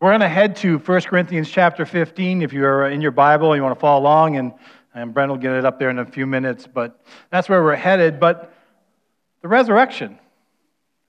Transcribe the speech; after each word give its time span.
We're 0.00 0.12
going 0.12 0.20
to 0.20 0.30
head 0.30 0.56
to 0.56 0.78
1 0.78 1.00
Corinthians 1.02 1.50
chapter 1.50 1.84
15 1.84 2.40
if 2.40 2.54
you're 2.54 2.88
in 2.88 3.02
your 3.02 3.10
Bible 3.10 3.52
and 3.52 3.58
you 3.58 3.62
want 3.62 3.76
to 3.76 3.80
follow 3.80 4.00
along, 4.00 4.38
and, 4.38 4.54
and 4.94 5.12
Brent 5.12 5.30
will 5.30 5.36
get 5.36 5.52
it 5.52 5.66
up 5.66 5.78
there 5.78 5.90
in 5.90 5.98
a 5.98 6.06
few 6.06 6.26
minutes, 6.26 6.66
but 6.66 7.04
that's 7.28 7.50
where 7.50 7.62
we're 7.62 7.76
headed. 7.76 8.18
But 8.18 8.50
the 9.42 9.48
resurrection 9.48 10.18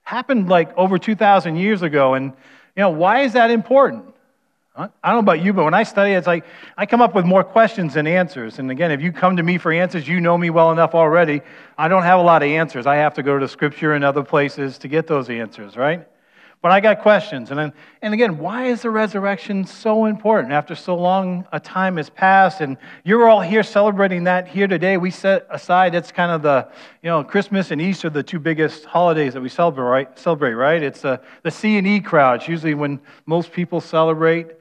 happened 0.04 0.50
like 0.50 0.78
over 0.78 0.98
2,000 0.98 1.56
years 1.56 1.84
ago, 1.84 2.16
and 2.16 2.34
you 2.76 2.82
know, 2.82 2.90
why 2.90 3.22
is 3.22 3.32
that 3.32 3.50
important? 3.50 4.14
I 4.76 4.90
don't 5.06 5.16
know 5.16 5.20
about 5.20 5.42
you, 5.42 5.54
but 5.54 5.64
when 5.64 5.74
I 5.74 5.84
study, 5.84 6.12
it's 6.12 6.28
like 6.28 6.44
I 6.76 6.86
come 6.86 7.02
up 7.02 7.16
with 7.16 7.24
more 7.24 7.46
questions 7.46 7.94
than 7.94 8.08
answers. 8.08 8.60
And 8.60 8.70
again, 8.72 8.92
if 8.92 9.02
you 9.02 9.14
come 9.14 9.38
to 9.38 9.44
me 9.44 9.58
for 9.58 9.72
answers, 9.72 10.06
you 10.06 10.20
know 10.20 10.38
me 10.38 10.50
well 10.50 10.70
enough 10.70 10.96
already. 10.96 11.44
I 11.78 11.88
don't 11.88 12.04
have 12.04 12.20
a 12.20 12.24
lot 12.24 12.44
of 12.44 12.50
answers. 12.50 12.86
I 12.86 12.96
have 12.98 13.14
to 13.14 13.24
go 13.24 13.40
to 13.40 13.48
Scripture 13.48 13.94
and 13.94 14.04
other 14.04 14.24
places 14.24 14.78
to 14.80 14.90
get 14.90 15.08
those 15.08 15.30
answers, 15.30 15.78
right? 15.78 16.06
But 16.62 16.72
I 16.72 16.80
got 16.80 17.02
questions. 17.02 17.50
And, 17.50 17.60
then, 17.60 17.74
and 18.04 18.14
again, 18.14 18.38
why 18.38 18.66
is 18.68 18.84
the 18.84 18.92
resurrection 18.92 19.66
so 19.66 20.06
important 20.06 20.54
after 20.54 20.76
so 20.76 20.96
long 20.96 21.48
a 21.52 21.60
time 21.60 21.98
has 21.98 22.12
passed? 22.12 22.62
And 22.62 22.78
you're 23.04 23.28
all 23.28 23.42
here 23.42 23.64
celebrating 23.64 24.26
that 24.26 24.48
here 24.48 24.68
today. 24.68 24.98
We 24.98 25.10
set 25.10 25.48
aside, 25.50 25.96
it's 25.96 26.12
kind 26.12 26.32
of 26.32 26.44
the, 26.44 26.68
you 27.02 27.10
know, 27.10 27.24
Christmas 27.24 27.72
and 27.72 27.82
Easter, 27.82 28.12
the 28.12 28.22
two 28.22 28.38
biggest 28.38 28.86
holidays 28.86 29.34
that 29.34 29.42
we 29.42 29.50
celebrate, 29.50 29.86
right? 29.86 30.20
Celebrate, 30.20 30.54
right? 30.54 30.84
It's 30.84 31.04
uh, 31.04 31.18
the 31.42 31.50
C 31.50 31.80
and 31.80 31.88
E 31.88 32.00
crowd. 32.00 32.42
It's 32.42 32.48
usually 32.48 32.76
when 32.76 33.00
most 33.26 33.52
people 33.52 33.82
celebrate. 33.82 34.52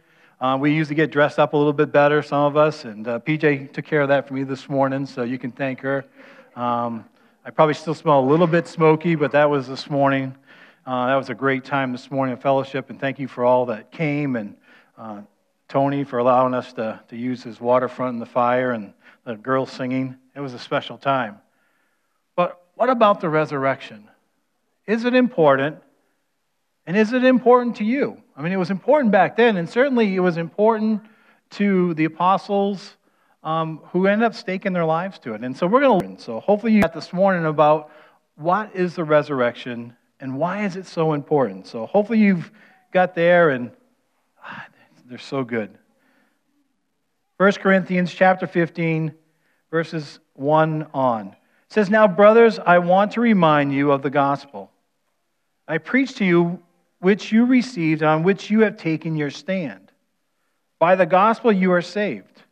Uh, 0.40 0.56
we 0.58 0.72
usually 0.72 0.96
get 0.96 1.10
dressed 1.10 1.38
up 1.38 1.52
a 1.52 1.56
little 1.56 1.74
bit 1.74 1.92
better, 1.92 2.22
some 2.22 2.44
of 2.44 2.56
us. 2.56 2.86
And 2.86 3.06
uh, 3.06 3.18
PJ 3.18 3.74
took 3.74 3.84
care 3.84 4.00
of 4.00 4.08
that 4.08 4.26
for 4.26 4.32
me 4.32 4.42
this 4.42 4.70
morning, 4.70 5.04
so 5.04 5.22
you 5.22 5.38
can 5.38 5.52
thank 5.52 5.80
her. 5.80 6.06
Um, 6.56 7.04
I 7.44 7.50
probably 7.50 7.74
still 7.74 7.94
smell 7.94 8.20
a 8.20 8.24
little 8.24 8.46
bit 8.46 8.66
smoky, 8.66 9.16
but 9.16 9.32
that 9.32 9.50
was 9.50 9.68
this 9.68 9.90
morning. 9.90 10.34
Uh, 10.86 11.08
that 11.08 11.16
was 11.16 11.28
a 11.28 11.34
great 11.34 11.62
time 11.62 11.92
this 11.92 12.10
morning 12.10 12.32
of 12.32 12.40
fellowship, 12.40 12.88
and 12.88 12.98
thank 12.98 13.18
you 13.18 13.28
for 13.28 13.44
all 13.44 13.66
that 13.66 13.92
came, 13.92 14.34
and 14.34 14.56
uh, 14.96 15.20
Tony 15.68 16.04
for 16.04 16.18
allowing 16.18 16.54
us 16.54 16.72
to, 16.72 16.98
to 17.08 17.16
use 17.16 17.42
his 17.42 17.60
waterfront 17.60 18.14
and 18.14 18.22
the 18.22 18.26
fire, 18.26 18.70
and 18.70 18.94
the 19.24 19.34
girls 19.34 19.70
singing. 19.70 20.16
It 20.34 20.40
was 20.40 20.54
a 20.54 20.58
special 20.58 20.96
time. 20.96 21.38
But 22.34 22.62
what 22.76 22.88
about 22.88 23.20
the 23.20 23.28
resurrection? 23.28 24.08
Is 24.86 25.04
it 25.04 25.14
important? 25.14 25.76
And 26.86 26.96
is 26.96 27.12
it 27.12 27.24
important 27.24 27.76
to 27.76 27.84
you? 27.84 28.22
I 28.34 28.40
mean, 28.40 28.52
it 28.52 28.56
was 28.56 28.70
important 28.70 29.12
back 29.12 29.36
then, 29.36 29.58
and 29.58 29.68
certainly 29.68 30.16
it 30.16 30.20
was 30.20 30.38
important 30.38 31.02
to 31.50 31.92
the 31.92 32.06
apostles 32.06 32.96
um, 33.42 33.82
who 33.92 34.06
ended 34.06 34.24
up 34.24 34.34
staking 34.34 34.72
their 34.72 34.86
lives 34.86 35.18
to 35.20 35.34
it. 35.34 35.42
And 35.42 35.54
so 35.54 35.66
we're 35.66 35.82
going 35.82 36.00
to 36.00 36.06
learn. 36.06 36.18
So 36.18 36.40
hopefully 36.40 36.72
you 36.72 36.80
got 36.80 36.94
this 36.94 37.12
morning 37.12 37.44
about 37.44 37.90
what 38.36 38.74
is 38.74 38.94
the 38.94 39.04
resurrection 39.04 39.94
and 40.20 40.36
why 40.36 40.64
is 40.64 40.76
it 40.76 40.86
so 40.86 41.14
important? 41.14 41.66
So 41.66 41.86
hopefully 41.86 42.18
you've 42.18 42.50
got 42.92 43.14
there 43.14 43.50
and 43.50 43.70
ah, 44.44 44.66
they're 45.06 45.18
so 45.18 45.42
good. 45.42 45.76
1 47.38 47.52
Corinthians 47.52 48.12
chapter 48.12 48.46
15 48.46 49.14
verses 49.70 50.18
1 50.34 50.88
on. 50.92 51.28
It 51.28 51.72
says, 51.72 51.88
"Now 51.88 52.06
brothers, 52.06 52.58
I 52.58 52.78
want 52.78 53.12
to 53.12 53.20
remind 53.20 53.72
you 53.72 53.92
of 53.92 54.02
the 54.02 54.10
gospel. 54.10 54.70
I 55.66 55.78
preached 55.78 56.18
to 56.18 56.24
you 56.24 56.62
which 56.98 57.32
you 57.32 57.46
received 57.46 58.02
on 58.02 58.22
which 58.22 58.50
you 58.50 58.60
have 58.60 58.76
taken 58.76 59.16
your 59.16 59.30
stand. 59.30 59.90
By 60.78 60.96
the 60.96 61.06
gospel 61.06 61.50
you 61.50 61.72
are 61.72 61.82
saved. 61.82 62.42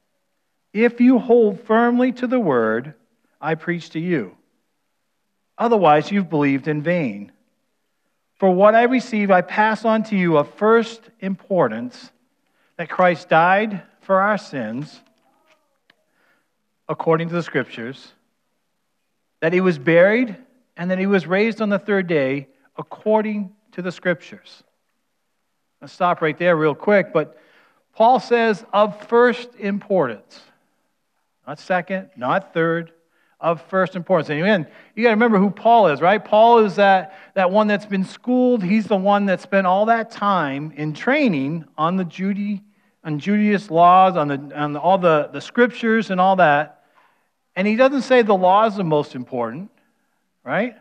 If 0.73 1.01
you 1.01 1.19
hold 1.19 1.61
firmly 1.61 2.13
to 2.13 2.27
the 2.27 2.41
word 2.41 2.95
I 3.41 3.57
preached 3.57 3.93
to 3.93 4.01
you. 4.01 4.37
Otherwise 5.59 6.11
you've 6.11 6.31
believed 6.31 6.67
in 6.67 6.81
vain." 6.83 7.33
For 8.39 8.51
what 8.51 8.75
I 8.75 8.85
received, 8.85 9.31
I 9.33 9.41
pass 9.41 9.85
on 9.85 10.05
to 10.05 10.17
you 10.17 10.39
of 10.39 10.53
first 10.55 11.11
importance 11.21 12.13
that 12.77 12.89
Christ 12.89 13.29
died 13.29 13.83
for 14.01 14.21
our 14.21 14.39
sins, 14.39 15.01
according 16.89 17.29
to 17.29 17.35
the 17.35 17.43
Scriptures, 17.43 18.13
that 19.41 19.53
he 19.53 19.61
was 19.61 19.79
buried, 19.79 20.37
and 20.77 20.91
that 20.91 20.99
he 20.99 21.07
was 21.07 21.27
raised 21.27 21.61
on 21.61 21.69
the 21.69 21.79
third 21.79 22.07
day, 22.07 22.47
according 22.77 23.53
to 23.73 23.83
the 23.83 23.91
Scriptures. 23.91 24.63
I'll 25.83 25.89
stop 25.89 26.23
right 26.23 26.39
there, 26.39 26.57
real 26.57 26.75
quick, 26.75 27.13
but 27.13 27.37
Paul 27.93 28.21
says 28.21 28.65
of 28.73 29.05
first 29.09 29.51
importance, 29.59 30.41
not 31.47 31.59
second, 31.59 32.11
not 32.17 32.55
third, 32.55 32.93
of 33.41 33.63
first 33.63 33.95
importance. 33.95 34.29
And 34.31 34.41
again, 34.41 34.67
you 34.95 35.05
got 35.05 35.11
to 35.11 35.15
remember 35.15 35.39
who 35.39 35.51
Paul 35.51 35.89
is, 35.89 36.01
right? 36.01 36.23
Paul 36.23 36.65
is 36.65 36.77
that, 36.77 37.17
that 37.35 37.51
one 37.51 37.69
that's 37.69 37.87
been 37.87 38.05
schooled. 38.05 38.63
He's 38.63 38.87
the 38.87 38.97
one 38.97 39.27
that 39.27 39.41
spent 39.41 39.67
all 39.67 39.87
that 39.87 40.11
time 40.11 40.73
in 40.77 40.93
training 40.93 41.65
on 41.77 41.97
the 41.97 42.05
Judy, 42.05 42.63
on 43.05 43.21
Judaist 43.21 43.71
laws, 43.71 44.17
on, 44.17 44.29
the, 44.29 44.61
on 44.61 44.77
all 44.77 44.99
the, 44.99 45.31
the 45.33 45.41
scriptures 45.41 46.11
and 46.11 46.21
all 46.21 46.37
that. 46.37 46.83
And 47.55 47.67
he 47.67 47.77
doesn't 47.77 48.03
say 48.03 48.23
the 48.23 48.35
law 48.35 48.67
is 48.67 48.77
the 48.77 48.85
most 48.85 49.15
important, 49.15 49.71
right? 50.45 50.75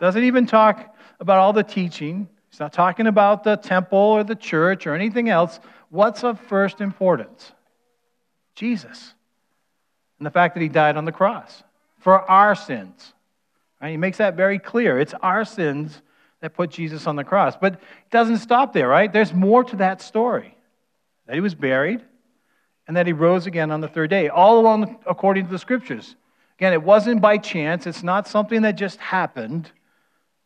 Doesn't 0.00 0.24
even 0.24 0.46
talk 0.46 0.96
about 1.20 1.38
all 1.38 1.52
the 1.52 1.62
teaching. 1.62 2.28
He's 2.50 2.60
not 2.60 2.72
talking 2.72 3.06
about 3.06 3.44
the 3.44 3.56
temple 3.56 3.98
or 3.98 4.24
the 4.24 4.34
church 4.34 4.86
or 4.86 4.94
anything 4.94 5.28
else. 5.28 5.60
What's 5.90 6.24
of 6.24 6.40
first 6.40 6.80
importance? 6.80 7.52
Jesus 8.54 9.15
and 10.18 10.26
the 10.26 10.30
fact 10.30 10.54
that 10.54 10.60
he 10.60 10.68
died 10.68 10.96
on 10.96 11.04
the 11.04 11.12
cross 11.12 11.62
for 11.98 12.28
our 12.30 12.54
sins. 12.54 13.12
Right? 13.80 13.90
He 13.90 13.96
makes 13.96 14.18
that 14.18 14.34
very 14.34 14.58
clear. 14.58 14.98
It's 14.98 15.14
our 15.22 15.44
sins 15.44 16.00
that 16.40 16.54
put 16.54 16.70
Jesus 16.70 17.06
on 17.06 17.16
the 17.16 17.24
cross. 17.24 17.56
But 17.56 17.74
it 17.74 18.10
doesn't 18.10 18.38
stop 18.38 18.72
there, 18.72 18.88
right? 18.88 19.12
There's 19.12 19.32
more 19.32 19.64
to 19.64 19.76
that 19.76 20.00
story 20.00 20.56
that 21.26 21.34
he 21.34 21.40
was 21.40 21.54
buried 21.54 22.02
and 22.86 22.96
that 22.96 23.06
he 23.06 23.12
rose 23.12 23.46
again 23.46 23.70
on 23.70 23.80
the 23.80 23.88
third 23.88 24.10
day, 24.10 24.28
all 24.28 24.60
along 24.60 24.98
according 25.06 25.46
to 25.46 25.50
the 25.50 25.58
scriptures. 25.58 26.14
Again, 26.58 26.72
it 26.72 26.82
wasn't 26.82 27.20
by 27.20 27.38
chance, 27.38 27.86
it's 27.86 28.02
not 28.02 28.28
something 28.28 28.62
that 28.62 28.72
just 28.72 28.98
happened 28.98 29.70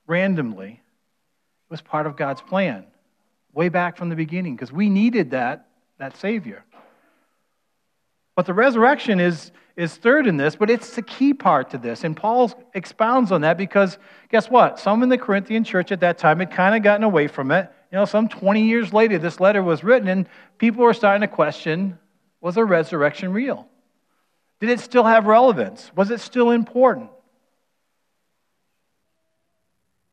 randomly. 0.07 0.73
It 0.73 1.71
was 1.71 1.83
part 1.83 2.07
of 2.07 2.17
God's 2.17 2.41
plan 2.41 2.87
way 3.53 3.69
back 3.69 3.97
from 3.97 4.09
the 4.09 4.17
beginning 4.17 4.57
because 4.57 4.73
we 4.73 4.89
needed 4.89 5.33
that, 5.33 5.67
that 5.99 6.17
Savior. 6.17 6.65
But 8.41 8.47
the 8.47 8.55
resurrection 8.55 9.21
is, 9.21 9.53
is 9.77 9.97
third 9.97 10.27
in 10.27 10.39
this, 10.39 10.57
but 10.57 10.71
it's 10.71 10.97
the 10.97 11.03
key 11.03 11.35
part 11.35 11.69
to 11.73 11.77
this. 11.77 12.05
And 12.05 12.17
Paul 12.17 12.51
expounds 12.73 13.33
on 13.33 13.43
that 13.43 13.59
because 13.59 13.99
guess 14.31 14.49
what? 14.49 14.79
Some 14.79 15.03
in 15.03 15.11
the 15.11 15.19
Corinthian 15.19 15.63
church 15.63 15.93
at 15.93 16.01
that 16.01 16.17
time 16.17 16.39
had 16.39 16.51
kind 16.51 16.75
of 16.75 16.83
gotten 16.83 17.05
away 17.05 17.27
from 17.27 17.51
it. 17.51 17.71
You 17.93 17.99
know, 17.99 18.07
some 18.07 18.31
20 18.31 18.67
years 18.67 18.95
later, 18.95 19.19
this 19.19 19.41
letter 19.41 19.63
was 19.63 19.85
written, 19.85 20.09
and 20.09 20.27
people 20.57 20.83
were 20.83 20.95
starting 20.95 21.21
to 21.21 21.29
question 21.29 21.99
was 22.41 22.55
the 22.55 22.65
resurrection 22.65 23.35
real? 23.35 23.69
Did 24.59 24.71
it 24.71 24.81
still 24.81 25.05
have 25.05 25.27
relevance? 25.27 25.91
Was 25.95 26.11
it 26.11 26.21
still 26.21 26.51
important? 26.51 27.11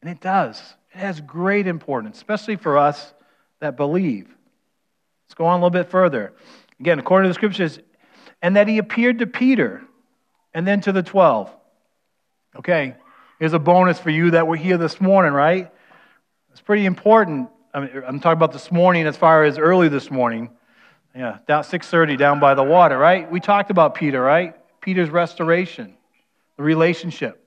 And 0.02 0.12
it 0.12 0.20
does. 0.20 0.62
It 0.94 0.98
has 0.98 1.22
great 1.22 1.66
importance, 1.66 2.18
especially 2.18 2.58
for 2.58 2.78
us 2.78 3.14
that 3.62 3.78
believe. 3.78 4.28
Let's 5.28 5.34
go 5.34 5.46
on 5.46 5.54
a 5.54 5.64
little 5.64 5.70
bit 5.70 5.90
further. 5.90 6.34
Again, 6.80 7.00
according 7.00 7.26
to 7.26 7.30
the 7.30 7.34
scriptures, 7.34 7.80
and 8.42 8.56
that 8.56 8.68
he 8.68 8.78
appeared 8.78 9.20
to 9.20 9.28
Peter 9.28 9.82
and 10.54 10.66
then 10.66 10.82
to 10.82 10.92
the 10.92 11.04
12. 11.04 11.52
Okay, 12.58 12.96
here's 13.40 13.54
a 13.54 13.60
bonus 13.60 14.00
for 14.00 14.10
you 14.10 14.32
that 14.32 14.48
we're 14.48 14.56
here 14.56 14.78
this 14.78 15.00
morning, 15.00 15.34
right? 15.34 15.72
It's 16.52 16.62
pretty 16.62 16.86
important. 16.86 17.50
I 17.74 17.82
mean, 17.82 18.04
I'm 18.08 18.20
talking 18.20 18.38
about 18.38 18.54
this 18.54 18.72
morning 18.72 19.06
as 19.06 19.16
far 19.16 19.44
as 19.44 19.58
early 19.58 19.90
this 19.90 20.10
morning. 20.10 20.50
Yeah, 21.16 21.40
down 21.48 21.64
6:30 21.64 22.18
down 22.18 22.40
by 22.40 22.54
the 22.54 22.64
water, 22.64 22.98
right? 22.98 23.30
We 23.30 23.40
talked 23.40 23.72
about 23.72 23.96
Peter, 23.96 24.22
right? 24.22 24.56
Peter's 24.82 25.10
restoration, 25.10 25.96
the 26.58 26.64
relationship. 26.64 27.44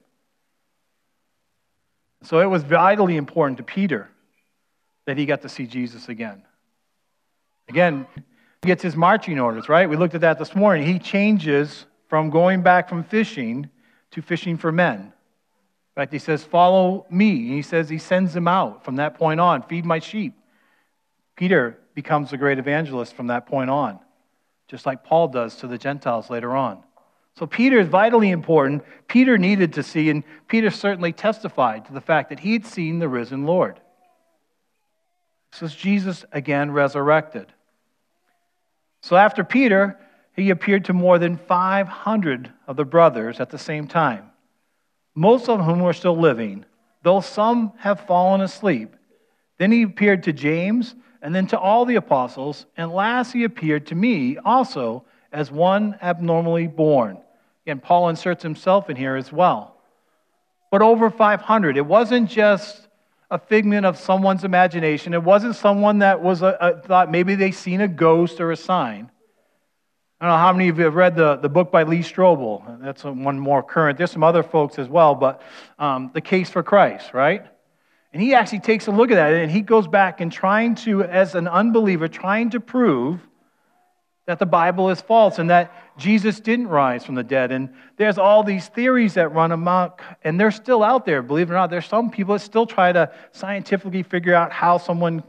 So 2.22 2.40
it 2.40 2.46
was 2.46 2.62
vitally 2.62 3.16
important 3.16 3.58
to 3.58 3.62
Peter 3.62 4.10
that 5.06 5.16
he 5.16 5.26
got 5.26 5.42
to 5.42 5.48
see 5.48 5.66
Jesus 5.66 6.08
again. 6.08 6.42
Again, 7.68 8.06
gets 8.62 8.82
his 8.82 8.96
marching 8.96 9.38
orders, 9.38 9.68
right? 9.68 9.88
We 9.88 9.96
looked 9.96 10.14
at 10.14 10.20
that 10.20 10.38
this 10.38 10.54
morning. 10.54 10.86
He 10.86 10.98
changes 10.98 11.86
from 12.08 12.30
going 12.30 12.62
back 12.62 12.88
from 12.88 13.04
fishing 13.04 13.70
to 14.10 14.22
fishing 14.22 14.56
for 14.58 14.70
men. 14.70 15.00
In 15.00 15.12
fact, 15.94 16.12
he 16.12 16.18
says, 16.18 16.44
Follow 16.44 17.06
me. 17.10 17.30
And 17.30 17.54
he 17.54 17.62
says 17.62 17.88
he 17.88 17.98
sends 17.98 18.34
them 18.34 18.48
out 18.48 18.84
from 18.84 18.96
that 18.96 19.14
point 19.14 19.40
on, 19.40 19.62
feed 19.62 19.84
my 19.84 19.98
sheep. 19.98 20.34
Peter 21.36 21.78
becomes 21.94 22.32
a 22.32 22.36
great 22.36 22.58
evangelist 22.58 23.14
from 23.14 23.28
that 23.28 23.46
point 23.46 23.70
on, 23.70 23.98
just 24.68 24.84
like 24.84 25.04
Paul 25.04 25.28
does 25.28 25.56
to 25.56 25.66
the 25.66 25.78
Gentiles 25.78 26.28
later 26.28 26.54
on. 26.54 26.82
So 27.38 27.46
Peter 27.46 27.78
is 27.80 27.88
vitally 27.88 28.30
important. 28.30 28.82
Peter 29.08 29.38
needed 29.38 29.72
to 29.74 29.82
see, 29.82 30.10
and 30.10 30.22
Peter 30.48 30.70
certainly 30.70 31.12
testified 31.12 31.86
to 31.86 31.92
the 31.92 32.00
fact 32.00 32.28
that 32.28 32.40
he 32.40 32.52
had 32.52 32.66
seen 32.66 32.98
the 32.98 33.08
risen 33.08 33.46
Lord. 33.46 33.80
This 35.52 35.62
is 35.62 35.74
Jesus 35.74 36.24
again 36.32 36.70
resurrected. 36.70 37.46
So 39.02 39.16
after 39.16 39.44
Peter, 39.44 39.98
he 40.34 40.50
appeared 40.50 40.84
to 40.86 40.92
more 40.92 41.18
than 41.18 41.36
500 41.36 42.52
of 42.66 42.76
the 42.76 42.84
brothers 42.84 43.40
at 43.40 43.50
the 43.50 43.58
same 43.58 43.86
time, 43.86 44.30
most 45.14 45.48
of 45.48 45.64
whom 45.64 45.80
were 45.80 45.92
still 45.92 46.16
living, 46.16 46.64
though 47.02 47.20
some 47.20 47.72
have 47.78 48.06
fallen 48.06 48.40
asleep. 48.40 48.94
Then 49.58 49.72
he 49.72 49.82
appeared 49.82 50.24
to 50.24 50.32
James, 50.32 50.94
and 51.22 51.34
then 51.34 51.46
to 51.48 51.58
all 51.58 51.84
the 51.84 51.96
apostles, 51.96 52.66
and 52.76 52.92
last 52.92 53.32
he 53.32 53.44
appeared 53.44 53.86
to 53.86 53.94
me 53.94 54.38
also 54.38 55.04
as 55.32 55.50
one 55.50 55.96
abnormally 56.00 56.66
born. 56.66 57.18
Again, 57.64 57.80
Paul 57.80 58.08
inserts 58.08 58.42
himself 58.42 58.88
in 58.88 58.96
here 58.96 59.16
as 59.16 59.32
well. 59.32 59.76
But 60.70 60.82
over 60.82 61.10
500. 61.10 61.76
It 61.76 61.84
wasn't 61.84 62.30
just 62.30 62.88
a 63.30 63.38
figment 63.38 63.86
of 63.86 63.96
someone's 63.96 64.44
imagination. 64.44 65.14
It 65.14 65.22
wasn't 65.22 65.54
someone 65.54 66.00
that 66.00 66.20
was 66.20 66.42
a, 66.42 66.56
a, 66.60 66.80
thought 66.80 67.10
maybe 67.10 67.36
they 67.36 67.52
seen 67.52 67.80
a 67.80 67.88
ghost 67.88 68.40
or 68.40 68.50
a 68.50 68.56
sign. 68.56 69.10
I 70.20 70.26
don't 70.26 70.34
know 70.34 70.38
how 70.38 70.52
many 70.52 70.68
of 70.68 70.78
you 70.78 70.84
have 70.84 70.96
read 70.96 71.16
the, 71.16 71.36
the 71.36 71.48
book 71.48 71.70
by 71.70 71.84
Lee 71.84 72.00
Strobel. 72.00 72.82
That's 72.82 73.04
one 73.04 73.38
more 73.38 73.62
current. 73.62 73.96
There's 73.96 74.10
some 74.10 74.24
other 74.24 74.42
folks 74.42 74.78
as 74.78 74.88
well, 74.88 75.14
but 75.14 75.40
um, 75.78 76.10
The 76.12 76.20
Case 76.20 76.50
for 76.50 76.62
Christ, 76.62 77.14
right? 77.14 77.46
And 78.12 78.20
he 78.20 78.34
actually 78.34 78.60
takes 78.60 78.88
a 78.88 78.90
look 78.90 79.10
at 79.10 79.14
that 79.14 79.32
and 79.32 79.50
he 79.50 79.62
goes 79.62 79.86
back 79.86 80.20
and 80.20 80.30
trying 80.30 80.74
to, 80.76 81.04
as 81.04 81.34
an 81.36 81.46
unbeliever, 81.46 82.08
trying 82.08 82.50
to 82.50 82.60
prove 82.60 83.20
that 84.26 84.38
the 84.38 84.46
Bible 84.46 84.90
is 84.90 85.00
false 85.00 85.38
and 85.38 85.50
that 85.50 85.72
Jesus 86.00 86.40
didn't 86.40 86.68
rise 86.68 87.04
from 87.04 87.14
the 87.14 87.22
dead. 87.22 87.52
And 87.52 87.70
there's 87.96 88.18
all 88.18 88.42
these 88.42 88.66
theories 88.68 89.14
that 89.14 89.28
run 89.32 89.52
amok, 89.52 90.02
and 90.24 90.40
they're 90.40 90.50
still 90.50 90.82
out 90.82 91.04
there, 91.04 91.22
believe 91.22 91.50
it 91.50 91.52
or 91.52 91.56
not. 91.56 91.70
There's 91.70 91.86
some 91.86 92.10
people 92.10 92.34
that 92.34 92.40
still 92.40 92.66
try 92.66 92.90
to 92.90 93.12
scientifically 93.32 94.02
figure 94.02 94.34
out 94.34 94.50
how 94.50 94.78
someone 94.78 95.22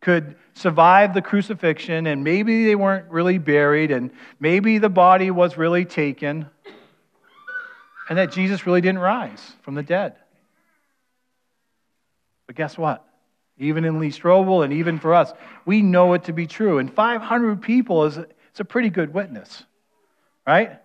could 0.00 0.36
survive 0.54 1.14
the 1.14 1.22
crucifixion, 1.22 2.06
and 2.06 2.22
maybe 2.22 2.66
they 2.66 2.74
weren't 2.74 3.08
really 3.10 3.38
buried, 3.38 3.90
and 3.90 4.10
maybe 4.38 4.78
the 4.78 4.88
body 4.88 5.30
was 5.30 5.56
really 5.56 5.84
taken, 5.84 6.46
and 8.08 8.18
that 8.18 8.32
Jesus 8.32 8.66
really 8.66 8.80
didn't 8.80 9.00
rise 9.00 9.52
from 9.62 9.74
the 9.74 9.82
dead. 9.82 10.14
But 12.46 12.56
guess 12.56 12.76
what? 12.78 13.04
Even 13.58 13.84
in 13.84 13.98
Lee 13.98 14.10
Strobel 14.10 14.64
and 14.64 14.72
even 14.72 14.98
for 14.98 15.14
us, 15.14 15.32
we 15.64 15.82
know 15.82 16.12
it 16.12 16.24
to 16.24 16.32
be 16.32 16.46
true. 16.46 16.78
And 16.78 16.92
500 16.92 17.62
people 17.62 18.04
is 18.04 18.18
it's 18.56 18.60
a 18.62 18.64
pretty 18.64 18.88
good 18.88 19.12
witness, 19.12 19.64
right? 20.46 20.78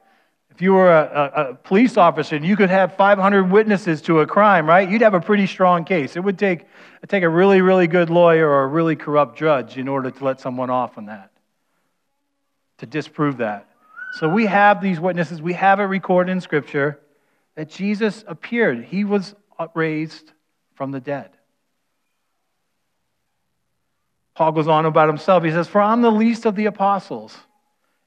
If 0.50 0.62
you 0.62 0.73
were 0.73 0.91
a, 0.91 1.31
a, 1.38 1.51
a, 1.51 1.56
police 1.56 1.95
officer 1.95 2.35
and 2.35 2.45
you 2.45 2.57
could 2.57 2.69
have 2.69 2.97
500 2.97 3.50
witnesses 3.50 4.01
to 4.01 4.19
a 4.19 4.27
crime, 4.27 4.68
right? 4.68 4.89
You'd 4.89 5.03
have 5.03 5.13
a 5.13 5.21
pretty 5.21 5.47
strong 5.47 5.85
case. 5.85 6.18
It 6.18 6.19
would 6.19 6.38
take, 6.38 6.65
take 7.07 7.23
a 7.23 7.29
really, 7.29 7.62
really 7.62 7.88
good 7.88 8.09
lawyer 8.09 8.45
or 8.45 8.63
a 8.63 8.68
really 8.68 8.97
corrupt 8.97 9.38
judge 9.38 9.77
in 9.77 9.88
order 9.88 10.12
to 10.12 10.25
let 10.25 10.41
someone 10.41 10.69
off 10.69 10.97
on 10.97 11.06
that, 11.06 11.31
to 12.79 12.85
disprove 12.85 13.38
that. 13.38 13.69
So 14.19 14.27
we 14.27 14.47
have 14.47 14.81
these 14.81 15.00
witnesses. 15.00 15.41
We 15.41 15.53
have 15.53 15.79
it 15.79 15.83
recorded 15.83 16.33
in 16.33 16.41
Scripture 16.41 17.00
that 17.56 17.69
Jesus 17.69 18.25
appeared. 18.27 18.83
He 18.83 19.06
was 19.06 19.33
raised 19.74 20.33
from 20.75 20.91
the 20.91 21.00
dead. 21.00 21.29
Paul 24.35 24.51
goes 24.51 24.67
on 24.67 24.85
about 24.85 25.07
himself. 25.07 25.45
He 25.45 25.51
says, 25.51 25.69
For 25.69 25.79
I'm 25.79 26.01
the 26.01 26.12
least 26.12 26.45
of 26.45 26.57
the 26.57 26.65
apostles, 26.65 27.38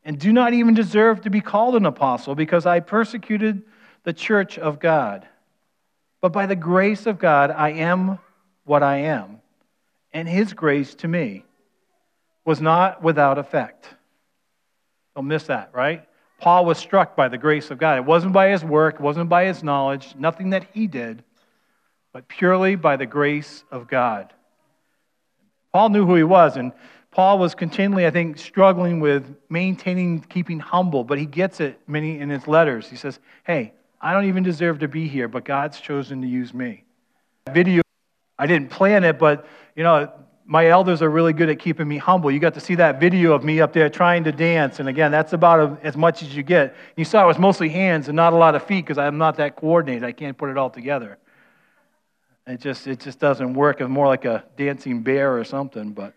and 0.04 0.18
do 0.18 0.32
not 0.32 0.52
even 0.52 0.74
deserve 0.74 1.22
to 1.22 1.30
be 1.30 1.40
called 1.40 1.76
an 1.76 1.86
apostle, 1.86 2.34
because 2.34 2.66
I 2.66 2.80
persecuted 2.80 3.62
the 4.02 4.12
church 4.12 4.58
of 4.58 4.78
God. 4.78 5.26
But 6.20 6.32
by 6.32 6.46
the 6.46 6.56
grace 6.56 7.06
of 7.06 7.18
God, 7.18 7.50
I 7.50 7.70
am 7.70 8.18
what 8.64 8.82
I 8.82 8.98
am, 8.98 9.40
and 10.12 10.28
his 10.28 10.52
grace 10.52 10.94
to 10.96 11.08
me 11.08 11.44
was 12.44 12.60
not 12.60 13.02
without 13.02 13.38
effect. 13.38 13.88
Don't 15.16 15.28
miss 15.28 15.44
that, 15.44 15.70
right? 15.72 16.06
Paul 16.38 16.66
was 16.66 16.76
struck 16.76 17.16
by 17.16 17.28
the 17.28 17.38
grace 17.38 17.70
of 17.70 17.78
God. 17.78 17.98
It 17.98 18.04
wasn't 18.04 18.32
by 18.32 18.48
his 18.50 18.64
work, 18.64 18.96
it 18.96 19.00
wasn't 19.00 19.28
by 19.28 19.46
his 19.46 19.62
knowledge, 19.62 20.14
nothing 20.18 20.50
that 20.50 20.66
he 20.72 20.86
did, 20.86 21.22
but 22.12 22.28
purely 22.28 22.76
by 22.76 22.96
the 22.96 23.06
grace 23.06 23.64
of 23.70 23.88
God. 23.88 24.32
Paul 25.72 25.88
knew 25.88 26.06
who 26.06 26.14
he 26.14 26.22
was, 26.22 26.56
and 26.56 26.72
Paul 27.14 27.38
was 27.38 27.54
continually, 27.54 28.08
I 28.08 28.10
think, 28.10 28.38
struggling 28.38 28.98
with 28.98 29.36
maintaining, 29.48 30.20
keeping 30.22 30.58
humble, 30.58 31.04
but 31.04 31.16
he 31.16 31.26
gets 31.26 31.60
it 31.60 31.78
many 31.86 32.18
in 32.18 32.28
his 32.28 32.48
letters. 32.48 32.88
He 32.88 32.96
says, 32.96 33.20
Hey, 33.44 33.72
I 34.00 34.12
don't 34.12 34.24
even 34.24 34.42
deserve 34.42 34.80
to 34.80 34.88
be 34.88 35.06
here, 35.06 35.28
but 35.28 35.44
God's 35.44 35.78
chosen 35.78 36.20
to 36.22 36.26
use 36.26 36.52
me. 36.52 36.82
Video, 37.52 37.82
I 38.36 38.48
didn't 38.48 38.68
plan 38.68 39.04
it, 39.04 39.20
but 39.20 39.46
you 39.76 39.84
know, 39.84 40.12
my 40.44 40.66
elders 40.66 41.02
are 41.02 41.08
really 41.08 41.32
good 41.32 41.48
at 41.48 41.60
keeping 41.60 41.86
me 41.86 41.98
humble. 41.98 42.32
You 42.32 42.40
got 42.40 42.54
to 42.54 42.60
see 42.60 42.74
that 42.74 42.98
video 42.98 43.32
of 43.32 43.44
me 43.44 43.60
up 43.60 43.72
there 43.72 43.88
trying 43.88 44.24
to 44.24 44.32
dance, 44.32 44.80
and 44.80 44.88
again, 44.88 45.12
that's 45.12 45.32
about 45.32 45.84
as 45.84 45.96
much 45.96 46.20
as 46.20 46.34
you 46.34 46.42
get. 46.42 46.74
You 46.96 47.04
saw 47.04 47.22
it 47.22 47.28
was 47.28 47.38
mostly 47.38 47.68
hands 47.68 48.08
and 48.08 48.16
not 48.16 48.32
a 48.32 48.36
lot 48.36 48.56
of 48.56 48.64
feet 48.64 48.84
because 48.84 48.98
I'm 48.98 49.18
not 49.18 49.36
that 49.36 49.54
coordinated. 49.54 50.02
I 50.02 50.10
can't 50.10 50.36
put 50.36 50.50
it 50.50 50.58
all 50.58 50.68
together. 50.68 51.18
It 52.44 52.60
just, 52.60 52.88
it 52.88 52.98
just 52.98 53.20
doesn't 53.20 53.54
work. 53.54 53.80
It's 53.80 53.88
more 53.88 54.08
like 54.08 54.24
a 54.24 54.42
dancing 54.56 55.02
bear 55.02 55.38
or 55.38 55.44
something. 55.44 55.92
But, 55.92 56.12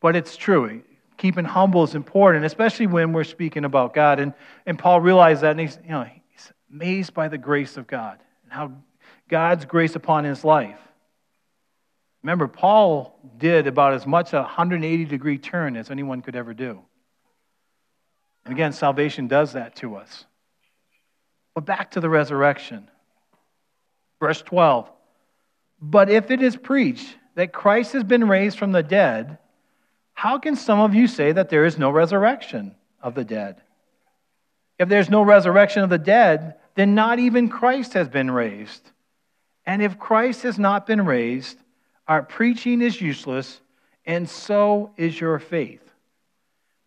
but 0.00 0.16
it's 0.16 0.36
true. 0.36 0.82
Keeping 1.16 1.44
humble 1.44 1.84
is 1.84 1.94
important, 1.94 2.44
especially 2.44 2.86
when 2.86 3.12
we're 3.12 3.24
speaking 3.24 3.64
about 3.64 3.94
God. 3.94 4.20
And, 4.20 4.32
and 4.64 4.78
Paul 4.78 5.00
realized 5.00 5.42
that, 5.42 5.52
and 5.52 5.60
he's, 5.60 5.78
you 5.84 5.90
know, 5.90 6.04
he's 6.04 6.52
amazed 6.72 7.12
by 7.12 7.28
the 7.28 7.38
grace 7.38 7.76
of 7.76 7.86
God 7.86 8.18
and 8.44 8.52
how 8.52 8.72
God's 9.28 9.64
grace 9.66 9.96
upon 9.96 10.24
his 10.24 10.44
life. 10.44 10.78
Remember, 12.22 12.48
Paul 12.48 13.18
did 13.38 13.66
about 13.66 13.94
as 13.94 14.06
much 14.06 14.32
a 14.32 14.38
180 14.38 15.04
degree 15.04 15.38
turn 15.38 15.76
as 15.76 15.90
anyone 15.90 16.22
could 16.22 16.36
ever 16.36 16.52
do. 16.52 16.80
And 18.44 18.52
again, 18.52 18.72
salvation 18.72 19.28
does 19.28 19.52
that 19.52 19.76
to 19.76 19.96
us. 19.96 20.26
But 21.54 21.66
back 21.66 21.92
to 21.92 22.00
the 22.00 22.08
resurrection. 22.08 22.88
Verse 24.18 24.42
12. 24.42 24.90
But 25.80 26.10
if 26.10 26.30
it 26.30 26.42
is 26.42 26.56
preached 26.56 27.16
that 27.34 27.52
Christ 27.52 27.92
has 27.92 28.04
been 28.04 28.28
raised 28.28 28.58
from 28.58 28.72
the 28.72 28.82
dead, 28.82 29.38
how 30.20 30.36
can 30.36 30.54
some 30.54 30.80
of 30.80 30.94
you 30.94 31.06
say 31.06 31.32
that 31.32 31.48
there 31.48 31.64
is 31.64 31.78
no 31.78 31.90
resurrection 31.90 32.74
of 33.00 33.14
the 33.14 33.24
dead? 33.24 33.62
If 34.78 34.86
there's 34.86 35.08
no 35.08 35.22
resurrection 35.22 35.82
of 35.82 35.88
the 35.88 35.96
dead, 35.96 36.56
then 36.74 36.94
not 36.94 37.18
even 37.18 37.48
Christ 37.48 37.94
has 37.94 38.06
been 38.06 38.30
raised. 38.30 38.82
And 39.64 39.80
if 39.80 39.98
Christ 39.98 40.42
has 40.42 40.58
not 40.58 40.86
been 40.86 41.06
raised, 41.06 41.56
our 42.06 42.22
preaching 42.22 42.82
is 42.82 43.00
useless, 43.00 43.62
and 44.04 44.28
so 44.28 44.90
is 44.98 45.18
your 45.18 45.38
faith. 45.38 45.90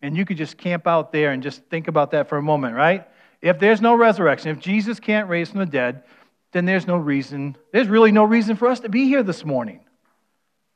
And 0.00 0.16
you 0.16 0.24
could 0.24 0.36
just 0.36 0.56
camp 0.56 0.86
out 0.86 1.10
there 1.10 1.32
and 1.32 1.42
just 1.42 1.60
think 1.64 1.88
about 1.88 2.12
that 2.12 2.28
for 2.28 2.38
a 2.38 2.42
moment, 2.42 2.76
right? 2.76 3.04
If 3.42 3.58
there's 3.58 3.80
no 3.80 3.96
resurrection, 3.96 4.50
if 4.50 4.60
Jesus 4.60 5.00
can't 5.00 5.28
raise 5.28 5.50
from 5.50 5.58
the 5.58 5.66
dead, 5.66 6.04
then 6.52 6.66
there's 6.66 6.86
no 6.86 6.98
reason, 6.98 7.56
there's 7.72 7.88
really 7.88 8.12
no 8.12 8.22
reason 8.22 8.54
for 8.54 8.68
us 8.68 8.78
to 8.78 8.88
be 8.88 9.08
here 9.08 9.24
this 9.24 9.44
morning. 9.44 9.80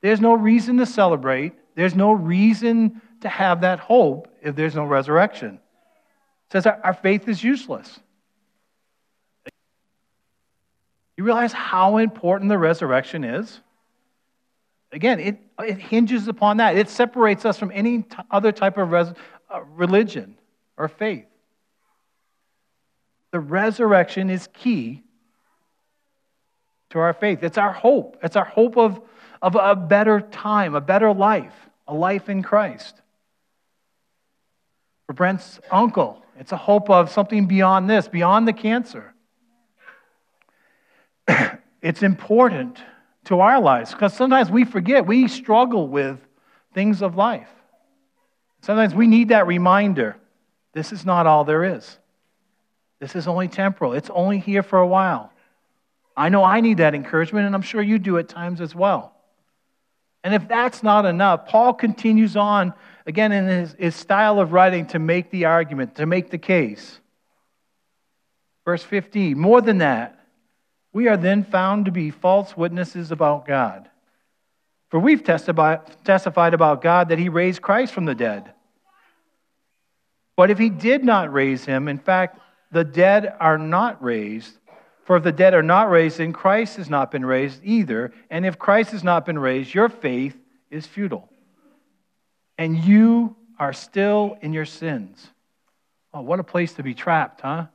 There's 0.00 0.20
no 0.20 0.34
reason 0.34 0.78
to 0.78 0.86
celebrate. 0.86 1.52
There's 1.78 1.94
no 1.94 2.10
reason 2.10 3.00
to 3.20 3.28
have 3.28 3.60
that 3.60 3.78
hope 3.78 4.26
if 4.42 4.56
there's 4.56 4.74
no 4.74 4.84
resurrection. 4.84 5.60
It 6.48 6.52
says 6.52 6.66
our, 6.66 6.92
faith 6.92 7.28
is 7.28 7.44
useless. 7.44 8.00
You 11.16 11.22
realize 11.22 11.52
how 11.52 11.98
important 11.98 12.48
the 12.48 12.58
resurrection 12.58 13.22
is? 13.22 13.60
Again, 14.90 15.20
it, 15.20 15.38
it 15.60 15.78
hinges 15.78 16.26
upon 16.26 16.56
that. 16.56 16.76
It 16.76 16.88
separates 16.88 17.44
us 17.44 17.56
from 17.60 17.70
any 17.72 18.02
t- 18.02 18.16
other 18.28 18.50
type 18.50 18.76
of 18.76 18.90
res- 18.90 19.12
uh, 19.48 19.60
religion 19.76 20.36
or 20.76 20.88
faith. 20.88 21.26
The 23.30 23.38
resurrection 23.38 24.30
is 24.30 24.48
key 24.52 25.04
to 26.90 26.98
our 26.98 27.12
faith. 27.12 27.44
It's 27.44 27.56
our 27.56 27.72
hope. 27.72 28.16
It's 28.24 28.34
our 28.34 28.46
hope 28.46 28.76
of, 28.76 29.00
of 29.40 29.54
a 29.54 29.76
better 29.76 30.20
time, 30.20 30.74
a 30.74 30.80
better 30.80 31.14
life, 31.14 31.54
a 31.88 31.94
life 31.94 32.28
in 32.28 32.42
Christ. 32.42 32.94
For 35.06 35.14
Brent's 35.14 35.58
uncle, 35.70 36.22
it's 36.38 36.52
a 36.52 36.56
hope 36.56 36.90
of 36.90 37.10
something 37.10 37.46
beyond 37.46 37.88
this, 37.88 38.06
beyond 38.06 38.46
the 38.46 38.52
cancer. 38.52 39.14
it's 41.82 42.02
important 42.02 42.78
to 43.24 43.40
our 43.40 43.60
lives 43.60 43.92
because 43.92 44.12
sometimes 44.12 44.50
we 44.50 44.64
forget, 44.64 45.06
we 45.06 45.26
struggle 45.28 45.88
with 45.88 46.18
things 46.74 47.02
of 47.02 47.16
life. 47.16 47.48
Sometimes 48.60 48.94
we 48.94 49.06
need 49.06 49.30
that 49.30 49.46
reminder 49.46 50.16
this 50.74 50.92
is 50.92 51.06
not 51.06 51.26
all 51.26 51.44
there 51.44 51.64
is. 51.64 51.98
This 53.00 53.16
is 53.16 53.26
only 53.26 53.48
temporal, 53.48 53.94
it's 53.94 54.10
only 54.10 54.38
here 54.38 54.62
for 54.62 54.78
a 54.78 54.86
while. 54.86 55.32
I 56.16 56.28
know 56.28 56.44
I 56.44 56.60
need 56.60 56.78
that 56.78 56.94
encouragement, 56.94 57.46
and 57.46 57.54
I'm 57.54 57.62
sure 57.62 57.80
you 57.80 57.98
do 57.98 58.18
at 58.18 58.28
times 58.28 58.60
as 58.60 58.74
well. 58.74 59.14
And 60.28 60.34
if 60.34 60.46
that's 60.46 60.82
not 60.82 61.06
enough, 61.06 61.46
Paul 61.46 61.72
continues 61.72 62.36
on, 62.36 62.74
again, 63.06 63.32
in 63.32 63.46
his, 63.46 63.74
his 63.78 63.96
style 63.96 64.38
of 64.40 64.52
writing 64.52 64.84
to 64.88 64.98
make 64.98 65.30
the 65.30 65.46
argument, 65.46 65.94
to 65.94 66.04
make 66.04 66.28
the 66.28 66.36
case. 66.36 67.00
Verse 68.66 68.82
15 68.82 69.38
More 69.38 69.62
than 69.62 69.78
that, 69.78 70.22
we 70.92 71.08
are 71.08 71.16
then 71.16 71.44
found 71.44 71.86
to 71.86 71.92
be 71.92 72.10
false 72.10 72.54
witnesses 72.54 73.10
about 73.10 73.46
God. 73.46 73.88
For 74.90 75.00
we've 75.00 75.24
testified 75.24 76.52
about 76.52 76.82
God 76.82 77.08
that 77.08 77.18
he 77.18 77.30
raised 77.30 77.62
Christ 77.62 77.94
from 77.94 78.04
the 78.04 78.14
dead. 78.14 78.52
But 80.36 80.50
if 80.50 80.58
he 80.58 80.68
did 80.68 81.04
not 81.04 81.32
raise 81.32 81.64
him, 81.64 81.88
in 81.88 81.98
fact, 81.98 82.38
the 82.70 82.84
dead 82.84 83.34
are 83.40 83.56
not 83.56 84.04
raised, 84.04 84.52
For 85.08 85.16
if 85.16 85.22
the 85.22 85.32
dead 85.32 85.54
are 85.54 85.62
not 85.62 85.88
raised, 85.88 86.18
then 86.18 86.34
Christ 86.34 86.76
has 86.76 86.90
not 86.90 87.10
been 87.10 87.24
raised 87.24 87.64
either. 87.64 88.12
And 88.28 88.44
if 88.44 88.58
Christ 88.58 88.90
has 88.90 89.02
not 89.02 89.24
been 89.24 89.38
raised, 89.38 89.72
your 89.72 89.88
faith 89.88 90.36
is 90.70 90.86
futile. 90.86 91.30
And 92.58 92.76
you 92.76 93.34
are 93.58 93.72
still 93.72 94.36
in 94.42 94.52
your 94.52 94.66
sins. 94.66 95.26
Oh, 96.12 96.20
what 96.20 96.40
a 96.40 96.44
place 96.44 96.74
to 96.74 96.82
be 96.82 96.92
trapped, 96.92 97.40
huh? 97.40 97.68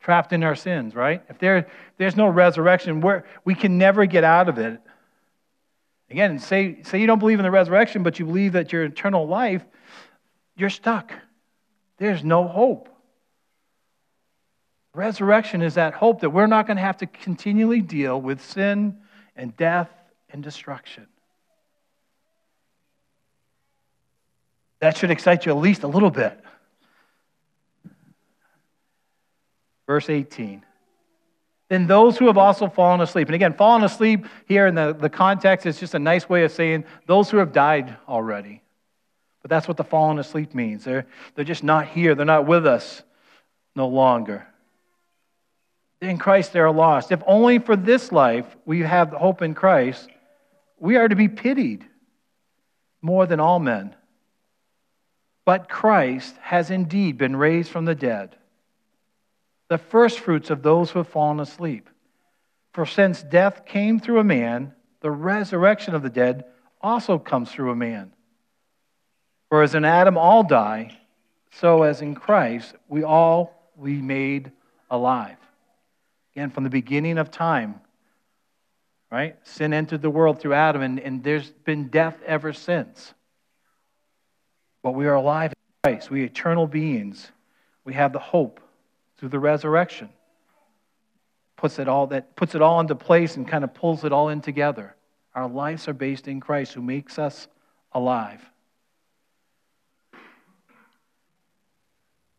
Trapped 0.00 0.32
in 0.32 0.42
our 0.42 0.56
sins, 0.56 0.96
right? 0.96 1.22
If 1.28 1.38
there, 1.38 1.68
there's 1.98 2.16
no 2.16 2.26
resurrection, 2.26 3.00
we 3.00 3.12
we 3.44 3.54
can 3.54 3.78
never 3.78 4.04
get 4.04 4.24
out 4.24 4.48
of 4.48 4.58
it. 4.58 4.80
Again, 6.10 6.40
say, 6.40 6.82
say 6.82 7.00
you 7.00 7.06
don't 7.06 7.20
believe 7.20 7.38
in 7.38 7.44
the 7.44 7.50
resurrection, 7.52 8.02
but 8.02 8.18
you 8.18 8.26
believe 8.26 8.54
that 8.54 8.72
your 8.72 8.82
eternal 8.82 9.28
life, 9.28 9.64
you're 10.56 10.68
stuck. 10.68 11.12
There's 11.98 12.24
no 12.24 12.48
hope. 12.48 12.88
Resurrection 14.96 15.60
is 15.60 15.74
that 15.74 15.92
hope 15.92 16.22
that 16.22 16.30
we're 16.30 16.46
not 16.46 16.66
going 16.66 16.78
to 16.78 16.82
have 16.82 16.96
to 16.98 17.06
continually 17.06 17.82
deal 17.82 18.18
with 18.18 18.40
sin 18.40 18.96
and 19.36 19.54
death 19.54 19.90
and 20.30 20.42
destruction. 20.42 21.06
That 24.80 24.96
should 24.96 25.10
excite 25.10 25.44
you 25.44 25.52
at 25.52 25.58
least 25.58 25.82
a 25.82 25.86
little 25.86 26.10
bit. 26.10 26.42
Verse 29.86 30.08
18. 30.08 30.64
Then 31.68 31.86
those 31.86 32.16
who 32.16 32.26
have 32.28 32.38
also 32.38 32.66
fallen 32.66 33.02
asleep. 33.02 33.28
And 33.28 33.34
again, 33.34 33.52
fallen 33.52 33.84
asleep 33.84 34.24
here 34.46 34.66
in 34.66 34.74
the, 34.74 34.96
the 34.98 35.10
context 35.10 35.66
is 35.66 35.78
just 35.78 35.92
a 35.92 35.98
nice 35.98 36.26
way 36.26 36.44
of 36.44 36.52
saying 36.52 36.84
those 37.04 37.28
who 37.28 37.36
have 37.36 37.52
died 37.52 37.94
already. 38.08 38.62
But 39.42 39.50
that's 39.50 39.68
what 39.68 39.76
the 39.76 39.84
fallen 39.84 40.18
asleep 40.18 40.54
means. 40.54 40.84
They're, 40.84 41.06
they're 41.34 41.44
just 41.44 41.64
not 41.64 41.86
here, 41.86 42.14
they're 42.14 42.24
not 42.24 42.46
with 42.46 42.66
us 42.66 43.02
no 43.74 43.88
longer. 43.88 44.46
In 46.00 46.18
Christ, 46.18 46.52
they're 46.52 46.70
lost. 46.70 47.10
If 47.10 47.22
only 47.26 47.58
for 47.58 47.76
this 47.76 48.12
life 48.12 48.56
we 48.64 48.80
have 48.80 49.10
hope 49.10 49.42
in 49.42 49.54
Christ, 49.54 50.08
we 50.78 50.96
are 50.96 51.08
to 51.08 51.16
be 51.16 51.28
pitied 51.28 51.86
more 53.00 53.26
than 53.26 53.40
all 53.40 53.58
men. 53.58 53.94
But 55.44 55.68
Christ 55.68 56.34
has 56.40 56.70
indeed 56.70 57.16
been 57.16 57.36
raised 57.36 57.70
from 57.70 57.84
the 57.84 57.94
dead, 57.94 58.36
the 59.68 59.78
firstfruits 59.78 60.50
of 60.50 60.62
those 60.62 60.90
who 60.90 60.98
have 60.98 61.08
fallen 61.08 61.40
asleep. 61.40 61.88
For 62.72 62.84
since 62.84 63.22
death 63.22 63.64
came 63.64 63.98
through 63.98 64.18
a 64.18 64.24
man, 64.24 64.74
the 65.00 65.10
resurrection 65.10 65.94
of 65.94 66.02
the 66.02 66.10
dead 66.10 66.44
also 66.80 67.18
comes 67.18 67.50
through 67.50 67.70
a 67.70 67.76
man. 67.76 68.12
For 69.48 69.62
as 69.62 69.74
in 69.74 69.84
Adam 69.84 70.18
all 70.18 70.42
die, 70.42 70.98
so 71.52 71.84
as 71.84 72.02
in 72.02 72.14
Christ 72.14 72.74
we 72.88 73.02
all 73.02 73.70
we 73.76 73.94
made 73.94 74.52
alive. 74.90 75.38
Again, 76.36 76.50
from 76.50 76.64
the 76.64 76.70
beginning 76.70 77.16
of 77.16 77.30
time, 77.30 77.80
right? 79.10 79.36
Sin 79.44 79.72
entered 79.72 80.02
the 80.02 80.10
world 80.10 80.38
through 80.38 80.52
Adam, 80.52 80.82
and, 80.82 81.00
and 81.00 81.24
there's 81.24 81.50
been 81.64 81.88
death 81.88 82.18
ever 82.26 82.52
since. 82.52 83.14
But 84.82 84.90
we 84.90 85.06
are 85.06 85.14
alive 85.14 85.54
in 85.54 85.90
Christ. 85.90 86.10
We 86.10 86.24
eternal 86.24 86.66
beings. 86.66 87.32
We 87.86 87.94
have 87.94 88.12
the 88.12 88.18
hope 88.18 88.60
through 89.16 89.30
the 89.30 89.38
resurrection. 89.38 90.10
Puts 91.56 91.78
it 91.78 91.88
all 91.88 92.08
that 92.08 92.36
puts 92.36 92.54
it 92.54 92.60
all 92.60 92.80
into 92.80 92.94
place 92.94 93.38
and 93.38 93.48
kind 93.48 93.64
of 93.64 93.72
pulls 93.72 94.04
it 94.04 94.12
all 94.12 94.28
in 94.28 94.42
together. 94.42 94.94
Our 95.34 95.48
lives 95.48 95.88
are 95.88 95.94
based 95.94 96.28
in 96.28 96.40
Christ 96.40 96.74
who 96.74 96.82
makes 96.82 97.18
us 97.18 97.48
alive. 97.92 98.42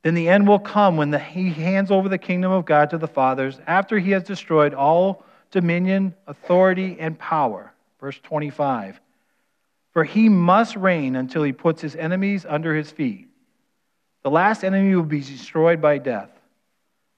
Then 0.08 0.14
the 0.14 0.30
end 0.30 0.48
will 0.48 0.58
come 0.58 0.96
when 0.96 1.10
the, 1.10 1.20
he 1.20 1.50
hands 1.50 1.92
over 1.92 2.08
the 2.08 2.18
kingdom 2.18 2.50
of 2.50 2.64
God 2.64 2.92
to 2.92 2.98
the 2.98 3.10
fathers 3.10 3.60
after 3.68 4.00
he 4.00 4.12
has 4.12 4.24
destroyed 4.24 4.74
all 4.74 5.26
dominion, 5.52 6.16
authority, 6.28 6.96
and 6.98 7.20
power. 7.20 7.74
Verse 8.00 8.18
25. 8.24 9.02
For 9.92 10.06
he 10.06 10.30
must 10.30 10.78
reign 10.78 11.18
until 11.18 11.44
he 11.44 11.52
puts 11.52 11.82
his 11.82 11.94
enemies 11.94 12.46
under 12.48 12.74
his 12.74 12.90
feet. 12.90 13.28
The 14.24 14.30
last 14.30 14.64
enemy 14.64 14.96
will 14.96 15.04
be 15.04 15.20
destroyed 15.20 15.82
by 15.82 15.98
death. 15.98 16.32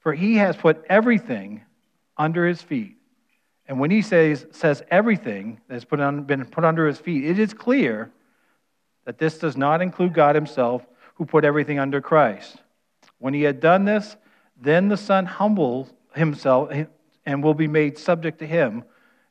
For 0.00 0.12
he 0.12 0.38
has 0.38 0.56
put 0.56 0.84
everything 0.88 1.62
under 2.16 2.44
his 2.44 2.60
feet. 2.60 2.96
And 3.68 3.78
when 3.78 3.92
he 3.92 4.02
says, 4.02 4.46
says 4.50 4.82
everything 4.90 5.60
that 5.68 5.74
has 5.74 5.84
put 5.84 6.00
on, 6.00 6.24
been 6.24 6.44
put 6.44 6.64
under 6.64 6.88
his 6.88 6.98
feet, 6.98 7.24
it 7.24 7.38
is 7.38 7.54
clear 7.54 8.10
that 9.04 9.18
this 9.18 9.38
does 9.38 9.56
not 9.56 9.80
include 9.80 10.12
God 10.12 10.34
himself, 10.34 10.84
who 11.14 11.24
put 11.24 11.44
everything 11.44 11.78
under 11.78 12.00
Christ. 12.00 12.60
When 13.20 13.32
he 13.32 13.42
had 13.42 13.60
done 13.60 13.84
this, 13.84 14.16
then 14.60 14.88
the 14.88 14.96
Son 14.96 15.26
humbles 15.26 15.92
himself 16.14 16.72
and 17.24 17.44
will 17.44 17.54
be 17.54 17.68
made 17.68 17.96
subject 17.96 18.40
to 18.40 18.46
him. 18.46 18.82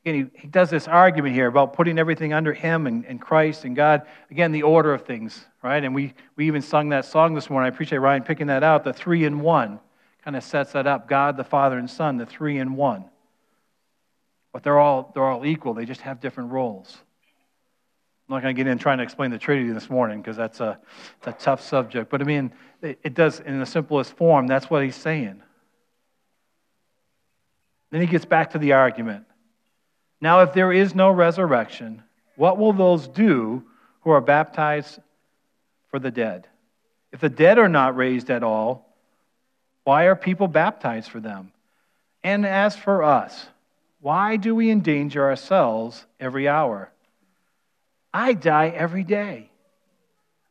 Again, 0.05 0.31
he, 0.33 0.41
he 0.41 0.47
does 0.47 0.69
this 0.69 0.87
argument 0.87 1.35
here 1.35 1.47
about 1.47 1.73
putting 1.73 1.99
everything 1.99 2.31
under 2.31 2.53
him 2.53 2.87
and, 2.87 3.05
and 3.05 3.19
Christ 3.19 3.65
and 3.65 3.75
God. 3.75 4.03
Again, 4.31 4.53
the 4.53 4.63
order 4.63 4.93
of 4.93 5.01
things, 5.01 5.45
right? 5.61 5.83
And 5.83 5.93
we, 5.93 6.13
we 6.37 6.47
even 6.47 6.61
sung 6.61 6.89
that 6.89 7.03
song 7.03 7.33
this 7.33 7.49
morning. 7.49 7.65
I 7.65 7.75
appreciate 7.75 7.97
Ryan 7.97 8.23
picking 8.23 8.47
that 8.47 8.63
out. 8.63 8.85
The 8.85 8.93
three 8.93 9.25
in 9.25 9.41
one 9.41 9.79
kind 10.23 10.37
of 10.37 10.43
sets 10.43 10.71
that 10.71 10.87
up 10.87 11.09
God, 11.09 11.35
the 11.35 11.43
Father, 11.43 11.77
and 11.77 11.89
Son, 11.89 12.17
the 12.17 12.25
three 12.25 12.59
in 12.59 12.75
one. 12.75 13.05
But 14.53 14.63
they're 14.63 14.79
all, 14.79 15.11
they're 15.13 15.23
all 15.23 15.45
equal, 15.45 15.73
they 15.73 15.85
just 15.85 16.01
have 16.01 16.21
different 16.21 16.51
roles. 16.51 16.97
I'm 18.29 18.35
not 18.35 18.43
going 18.43 18.55
to 18.55 18.63
get 18.63 18.69
in 18.69 18.77
trying 18.77 18.99
to 18.99 19.03
explain 19.03 19.31
the 19.31 19.39
Trinity 19.39 19.71
this 19.71 19.89
morning 19.89 20.21
because 20.21 20.37
that's 20.37 20.59
a, 20.59 20.77
a 21.25 21.33
tough 21.33 21.61
subject. 21.61 22.11
But 22.11 22.21
I 22.21 22.25
mean, 22.25 22.51
it, 22.79 22.99
it 23.03 23.13
does, 23.15 23.39
in 23.39 23.59
the 23.59 23.65
simplest 23.65 24.15
form, 24.17 24.45
that's 24.45 24.69
what 24.69 24.83
he's 24.83 24.95
saying. 24.95 25.41
Then 27.89 28.01
he 28.01 28.07
gets 28.07 28.25
back 28.25 28.51
to 28.51 28.59
the 28.59 28.73
argument. 28.73 29.25
Now, 30.21 30.41
if 30.41 30.53
there 30.53 30.71
is 30.71 30.93
no 30.93 31.09
resurrection, 31.09 32.03
what 32.35 32.59
will 32.59 32.71
those 32.71 33.07
do 33.07 33.63
who 34.01 34.11
are 34.11 34.21
baptized 34.21 34.99
for 35.89 35.97
the 35.97 36.11
dead? 36.11 36.47
If 37.11 37.21
the 37.21 37.29
dead 37.29 37.57
are 37.57 37.67
not 37.67 37.95
raised 37.95 38.29
at 38.29 38.43
all, 38.43 38.95
why 39.85 40.03
are 40.03 40.15
people 40.15 40.47
baptized 40.47 41.09
for 41.09 41.19
them? 41.19 41.51
And 42.23 42.45
as 42.45 42.75
for 42.75 43.01
us, 43.01 43.47
why 44.01 44.35
do 44.35 44.53
we 44.53 44.69
endanger 44.69 45.23
ourselves 45.23 46.05
every 46.19 46.47
hour? 46.47 46.91
I 48.13 48.33
die 48.33 48.69
every 48.69 49.03
day. 49.03 49.49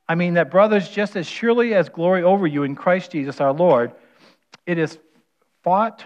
I 0.09 0.15
mean, 0.15 0.35
that, 0.35 0.50
brothers, 0.50 0.88
just 0.88 1.17
as 1.17 1.27
surely 1.27 1.75
as 1.75 1.88
glory 1.88 2.23
over 2.23 2.47
you 2.47 2.62
in 2.62 2.75
Christ 2.75 3.12
Jesus 3.12 3.41
our 3.41 3.53
Lord, 3.53 3.93
it 4.65 4.79
is 4.79 4.99
fought 5.62 6.05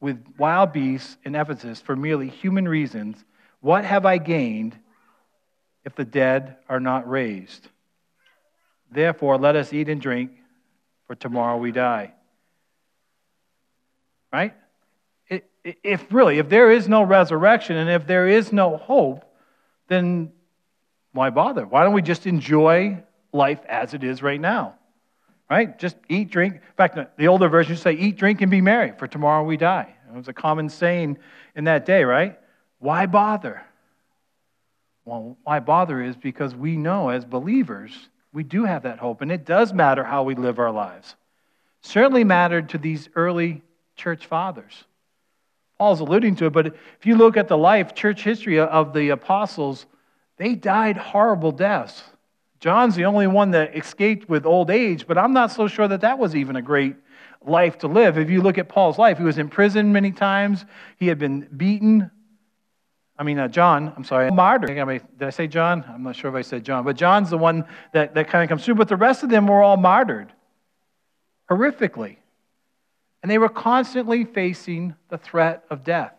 with 0.00 0.24
wild 0.36 0.72
beasts 0.72 1.16
in 1.24 1.34
Ephesus 1.34 1.80
for 1.80 1.94
merely 1.94 2.28
human 2.28 2.68
reasons. 2.68 3.24
What 3.60 3.84
have 3.84 4.04
I 4.04 4.18
gained 4.18 4.78
if 5.84 5.94
the 5.94 6.04
dead 6.04 6.56
are 6.68 6.80
not 6.80 7.08
raised? 7.08 7.68
Therefore, 8.90 9.38
let 9.38 9.56
us 9.56 9.72
eat 9.72 9.88
and 9.88 10.00
drink, 10.00 10.32
for 11.06 11.14
tomorrow 11.14 11.56
we 11.56 11.72
die. 11.72 12.12
Right? 14.32 14.54
If 15.82 16.12
really, 16.12 16.38
if 16.38 16.48
there 16.48 16.70
is 16.70 16.88
no 16.88 17.02
resurrection 17.02 17.76
and 17.76 17.90
if 17.90 18.06
there 18.06 18.28
is 18.28 18.52
no 18.52 18.76
hope, 18.76 19.24
then 19.88 20.32
why 21.16 21.30
bother? 21.30 21.66
Why 21.66 21.84
don't 21.84 21.94
we 21.94 22.02
just 22.02 22.26
enjoy 22.26 23.02
life 23.32 23.60
as 23.68 23.94
it 23.94 24.04
is 24.04 24.22
right 24.22 24.40
now? 24.40 24.74
Right? 25.48 25.78
Just 25.78 25.96
eat, 26.08 26.30
drink. 26.30 26.54
In 26.54 26.60
fact, 26.76 26.98
the 27.16 27.28
older 27.28 27.48
versions 27.48 27.80
say, 27.80 27.92
eat, 27.92 28.16
drink, 28.16 28.42
and 28.42 28.50
be 28.50 28.60
merry, 28.60 28.92
for 28.98 29.06
tomorrow 29.06 29.44
we 29.44 29.56
die. 29.56 29.94
It 30.08 30.16
was 30.16 30.28
a 30.28 30.32
common 30.32 30.68
saying 30.68 31.18
in 31.54 31.64
that 31.64 31.86
day, 31.86 32.04
right? 32.04 32.38
Why 32.78 33.06
bother? 33.06 33.62
Well, 35.04 35.36
why 35.44 35.60
bother 35.60 36.02
is 36.02 36.16
because 36.16 36.54
we 36.54 36.76
know 36.76 37.10
as 37.10 37.24
believers, 37.24 37.92
we 38.32 38.42
do 38.42 38.64
have 38.64 38.82
that 38.82 38.98
hope, 38.98 39.22
and 39.22 39.30
it 39.30 39.44
does 39.44 39.72
matter 39.72 40.02
how 40.04 40.24
we 40.24 40.34
live 40.34 40.58
our 40.58 40.72
lives. 40.72 41.14
Certainly 41.80 42.24
mattered 42.24 42.70
to 42.70 42.78
these 42.78 43.08
early 43.14 43.62
church 43.94 44.26
fathers. 44.26 44.84
Paul's 45.78 46.00
alluding 46.00 46.36
to 46.36 46.46
it, 46.46 46.52
but 46.52 46.66
if 46.66 47.04
you 47.04 47.16
look 47.16 47.36
at 47.36 47.48
the 47.48 47.56
life, 47.56 47.94
church 47.94 48.24
history 48.24 48.58
of 48.58 48.92
the 48.92 49.10
apostles, 49.10 49.86
they 50.36 50.54
died 50.54 50.96
horrible 50.96 51.52
deaths. 51.52 52.02
John's 52.60 52.94
the 52.94 53.04
only 53.04 53.26
one 53.26 53.50
that 53.52 53.76
escaped 53.76 54.28
with 54.28 54.46
old 54.46 54.70
age, 54.70 55.06
but 55.06 55.18
I'm 55.18 55.32
not 55.32 55.52
so 55.52 55.68
sure 55.68 55.88
that 55.88 56.00
that 56.00 56.18
was 56.18 56.34
even 56.34 56.56
a 56.56 56.62
great 56.62 56.96
life 57.44 57.78
to 57.78 57.88
live. 57.88 58.18
If 58.18 58.30
you 58.30 58.42
look 58.42 58.58
at 58.58 58.68
Paul's 58.68 58.98
life, 58.98 59.18
he 59.18 59.24
was 59.24 59.38
in 59.38 59.48
prison 59.48 59.92
many 59.92 60.10
times, 60.10 60.64
he 60.96 61.06
had 61.06 61.18
been 61.18 61.48
beaten. 61.56 62.10
I 63.18 63.22
mean, 63.22 63.38
uh, 63.38 63.48
John, 63.48 63.92
I'm 63.96 64.04
sorry, 64.04 64.30
martyr. 64.30 64.66
Did 64.66 65.22
I 65.22 65.30
say 65.30 65.46
John? 65.46 65.84
I'm 65.88 66.02
not 66.02 66.16
sure 66.16 66.30
if 66.30 66.36
I 66.36 66.42
said 66.42 66.64
John, 66.64 66.84
but 66.84 66.96
John's 66.96 67.30
the 67.30 67.38
one 67.38 67.64
that, 67.92 68.14
that 68.14 68.28
kind 68.28 68.42
of 68.42 68.48
comes 68.48 68.64
through, 68.64 68.74
but 68.74 68.88
the 68.88 68.96
rest 68.96 69.22
of 69.22 69.30
them 69.30 69.46
were 69.46 69.62
all 69.62 69.76
martyred 69.76 70.32
horrifically. 71.50 72.16
And 73.22 73.30
they 73.30 73.38
were 73.38 73.48
constantly 73.48 74.24
facing 74.24 74.94
the 75.08 75.18
threat 75.18 75.64
of 75.70 75.82
death. 75.84 76.14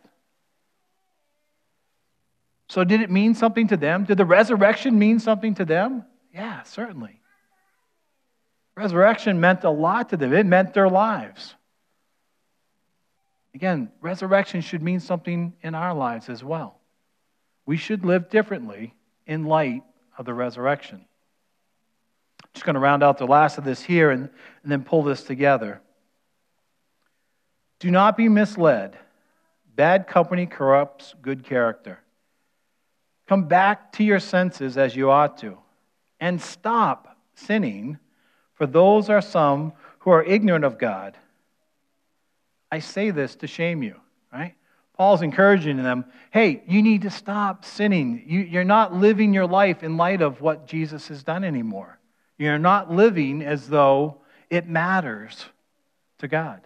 So, 2.69 2.83
did 2.83 3.01
it 3.01 3.09
mean 3.09 3.33
something 3.33 3.67
to 3.69 3.77
them? 3.77 4.03
Did 4.03 4.17
the 4.17 4.25
resurrection 4.25 5.00
mean 5.00 5.19
something 5.19 5.55
to 5.55 5.65
them? 5.65 6.03
Yeah, 6.33 6.63
certainly. 6.63 7.21
Resurrection 8.75 9.39
meant 9.39 9.63
a 9.63 9.69
lot 9.69 10.09
to 10.09 10.17
them, 10.17 10.33
it 10.33 10.45
meant 10.45 10.74
their 10.74 10.89
lives. 10.89 11.55
Again, 13.55 13.89
resurrection 14.01 14.62
should 14.62 14.83
mean 14.83 15.00
something 15.00 15.53
in 15.63 15.74
our 15.74 15.93
lives 15.93 16.29
as 16.29 16.43
well. 16.43 16.79
We 17.65 17.75
should 17.75 18.05
live 18.05 18.29
differently 18.29 18.93
in 19.25 19.45
light 19.45 19.81
of 20.15 20.25
the 20.25 20.33
resurrection. 20.33 21.05
Just 22.53 22.65
going 22.65 22.75
to 22.75 22.79
round 22.79 23.01
out 23.01 23.17
the 23.17 23.25
last 23.25 23.57
of 23.57 23.63
this 23.63 23.81
here 23.81 24.12
and, 24.12 24.29
and 24.62 24.71
then 24.71 24.83
pull 24.83 25.03
this 25.03 25.24
together. 25.24 25.81
Do 27.79 27.89
not 27.89 28.15
be 28.15 28.29
misled. 28.29 28.97
Bad 29.75 30.07
company 30.07 30.45
corrupts 30.45 31.15
good 31.21 31.43
character. 31.43 32.00
Come 33.27 33.46
back 33.46 33.91
to 33.93 34.03
your 34.03 34.19
senses 34.19 34.77
as 34.77 34.96
you 34.96 35.12
ought 35.12 35.38
to, 35.39 35.57
and 36.19 36.41
stop 36.41 37.17
sinning, 37.36 38.00
for 38.53 38.65
those 38.65 39.10
are 39.10 39.22
some 39.22 39.74
who 40.00 40.12
are 40.12 40.24
ignorant 40.24 40.65
of 40.65 40.77
God. 40.77 41.17
I 42.72 42.79
say 42.79 43.12
this 43.12 43.36
to 43.38 43.48
shame 43.48 43.84
you, 43.84 43.96
right? 44.31 44.55
Paul's 44.93 45.22
encouraging 45.22 45.77
them 45.77 46.05
hey, 46.31 46.62
you 46.67 46.81
need 46.81 47.01
to 47.03 47.10
stop 47.10 47.65
sinning. 47.65 48.24
You, 48.27 48.60
are 48.60 48.65
not 48.65 48.93
living 48.93 49.34
your 49.34 49.48
life 49.48 49.81
in 49.81 49.98
light 49.98 50.22
of 50.22 50.39
what 50.41 50.67
Jesus 50.67 51.07
has 51.07 51.24
done 51.24 51.43
anymore. 51.43 51.98
You're 52.38 52.60
not 52.60 52.91
living 52.91 53.41
as 53.41 53.67
though 53.67 54.17
it 54.50 54.67
matters 54.67 55.46
to 56.19 56.27
God. 56.27 56.62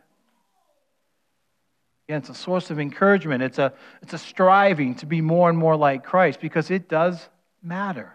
Again, 2.12 2.20
it's 2.20 2.30
a 2.30 2.34
source 2.34 2.70
of 2.72 2.78
encouragement. 2.78 3.42
It's 3.42 3.58
a, 3.58 3.72
it's 4.02 4.12
a 4.12 4.18
striving 4.18 4.96
to 4.96 5.06
be 5.06 5.22
more 5.22 5.48
and 5.48 5.58
more 5.58 5.78
like 5.78 6.04
Christ 6.04 6.42
because 6.42 6.70
it 6.70 6.90
does 6.90 7.30
matter. 7.64 8.12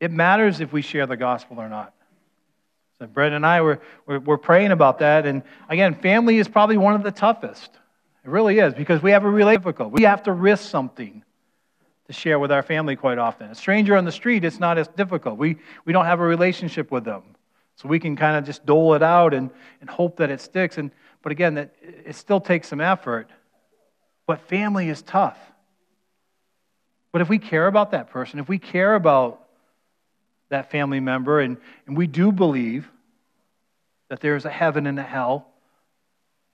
It 0.00 0.10
matters 0.10 0.60
if 0.60 0.70
we 0.70 0.82
share 0.82 1.06
the 1.06 1.16
gospel 1.16 1.58
or 1.60 1.70
not. 1.70 1.94
So 2.98 3.06
Brett 3.06 3.32
and 3.32 3.46
I 3.46 3.62
were, 3.62 3.80
were, 4.04 4.20
were 4.20 4.36
praying 4.36 4.70
about 4.70 4.98
that. 4.98 5.24
And 5.24 5.44
again, 5.70 5.94
family 5.94 6.36
is 6.36 6.46
probably 6.46 6.76
one 6.76 6.94
of 6.94 7.02
the 7.02 7.10
toughest. 7.10 7.70
It 8.22 8.28
really 8.28 8.58
is 8.58 8.74
because 8.74 9.02
we 9.02 9.12
have 9.12 9.24
a 9.24 9.30
relationship. 9.30 9.90
We 9.90 10.02
have 10.02 10.24
to 10.24 10.32
risk 10.32 10.68
something 10.68 11.24
to 12.08 12.12
share 12.12 12.38
with 12.38 12.52
our 12.52 12.62
family 12.62 12.96
quite 12.96 13.16
often. 13.16 13.48
A 13.48 13.54
stranger 13.54 13.96
on 13.96 14.04
the 14.04 14.12
street, 14.12 14.44
it's 14.44 14.60
not 14.60 14.76
as 14.76 14.88
difficult. 14.88 15.38
We, 15.38 15.56
we 15.86 15.94
don't 15.94 16.04
have 16.04 16.20
a 16.20 16.26
relationship 16.26 16.90
with 16.90 17.04
them. 17.04 17.22
So 17.76 17.88
we 17.88 17.98
can 17.98 18.14
kind 18.14 18.36
of 18.36 18.44
just 18.44 18.66
dole 18.66 18.92
it 18.92 19.02
out 19.02 19.32
and, 19.32 19.50
and 19.80 19.88
hope 19.88 20.18
that 20.18 20.30
it 20.30 20.42
sticks. 20.42 20.76
And 20.76 20.90
but 21.24 21.32
again, 21.32 21.54
that 21.54 21.74
it 21.80 22.14
still 22.14 22.38
takes 22.38 22.68
some 22.68 22.82
effort. 22.82 23.30
But 24.26 24.42
family 24.42 24.90
is 24.90 25.00
tough. 25.00 25.38
But 27.12 27.22
if 27.22 27.30
we 27.30 27.38
care 27.38 27.66
about 27.66 27.92
that 27.92 28.10
person, 28.10 28.38
if 28.38 28.48
we 28.48 28.58
care 28.58 28.94
about 28.94 29.40
that 30.50 30.70
family 30.70 31.00
member, 31.00 31.40
and, 31.40 31.56
and 31.86 31.96
we 31.96 32.06
do 32.06 32.30
believe 32.30 32.90
that 34.08 34.20
there's 34.20 34.44
a 34.44 34.50
heaven 34.50 34.86
and 34.86 34.98
a 34.98 35.02
hell, 35.02 35.48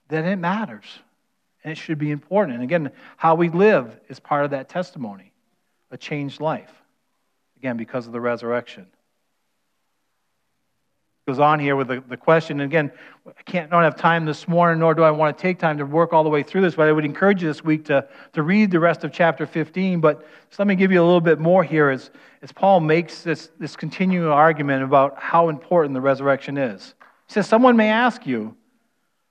then 0.07 0.25
it 0.25 0.37
matters. 0.37 0.85
And 1.63 1.73
it 1.73 1.75
should 1.75 1.99
be 1.99 2.09
important. 2.09 2.55
And 2.55 2.63
again, 2.63 2.91
how 3.17 3.35
we 3.35 3.49
live 3.49 3.99
is 4.07 4.21
part 4.21 4.45
of 4.45 4.51
that 4.51 4.69
testimony 4.69 5.33
a 5.91 5.97
changed 5.97 6.39
life. 6.39 6.71
Again, 7.57 7.75
because 7.75 8.07
of 8.07 8.13
the 8.13 8.21
resurrection 8.21 8.87
goes 11.27 11.39
on 11.39 11.59
here 11.59 11.75
with 11.75 11.87
the, 11.87 12.03
the 12.09 12.17
question. 12.17 12.59
And 12.59 12.71
again, 12.71 12.91
I 13.27 13.43
can't 13.43 13.69
don't 13.69 13.83
have 13.83 13.95
time 13.95 14.25
this 14.25 14.47
morning, 14.47 14.79
nor 14.79 14.95
do 14.95 15.03
I 15.03 15.11
want 15.11 15.37
to 15.37 15.41
take 15.41 15.59
time 15.59 15.77
to 15.77 15.85
work 15.85 16.13
all 16.13 16.23
the 16.23 16.29
way 16.29 16.41
through 16.41 16.61
this, 16.61 16.75
but 16.75 16.87
I 16.87 16.91
would 16.91 17.05
encourage 17.05 17.43
you 17.43 17.47
this 17.47 17.63
week 17.63 17.85
to, 17.85 18.07
to 18.33 18.43
read 18.43 18.71
the 18.71 18.79
rest 18.79 19.03
of 19.03 19.11
chapter 19.11 19.45
15. 19.45 20.01
But 20.01 20.25
just 20.49 20.57
let 20.57 20.67
me 20.67 20.75
give 20.75 20.91
you 20.91 21.01
a 21.01 21.05
little 21.05 21.21
bit 21.21 21.39
more 21.39 21.63
here 21.63 21.89
as, 21.89 22.09
as 22.41 22.51
Paul 22.51 22.79
makes 22.79 23.21
this, 23.21 23.51
this 23.59 23.75
continuing 23.75 24.27
argument 24.27 24.83
about 24.83 25.19
how 25.19 25.49
important 25.49 25.93
the 25.93 26.01
resurrection 26.01 26.57
is. 26.57 26.95
He 27.27 27.33
says, 27.33 27.47
Someone 27.47 27.77
may 27.77 27.89
ask 27.89 28.25
you, 28.25 28.55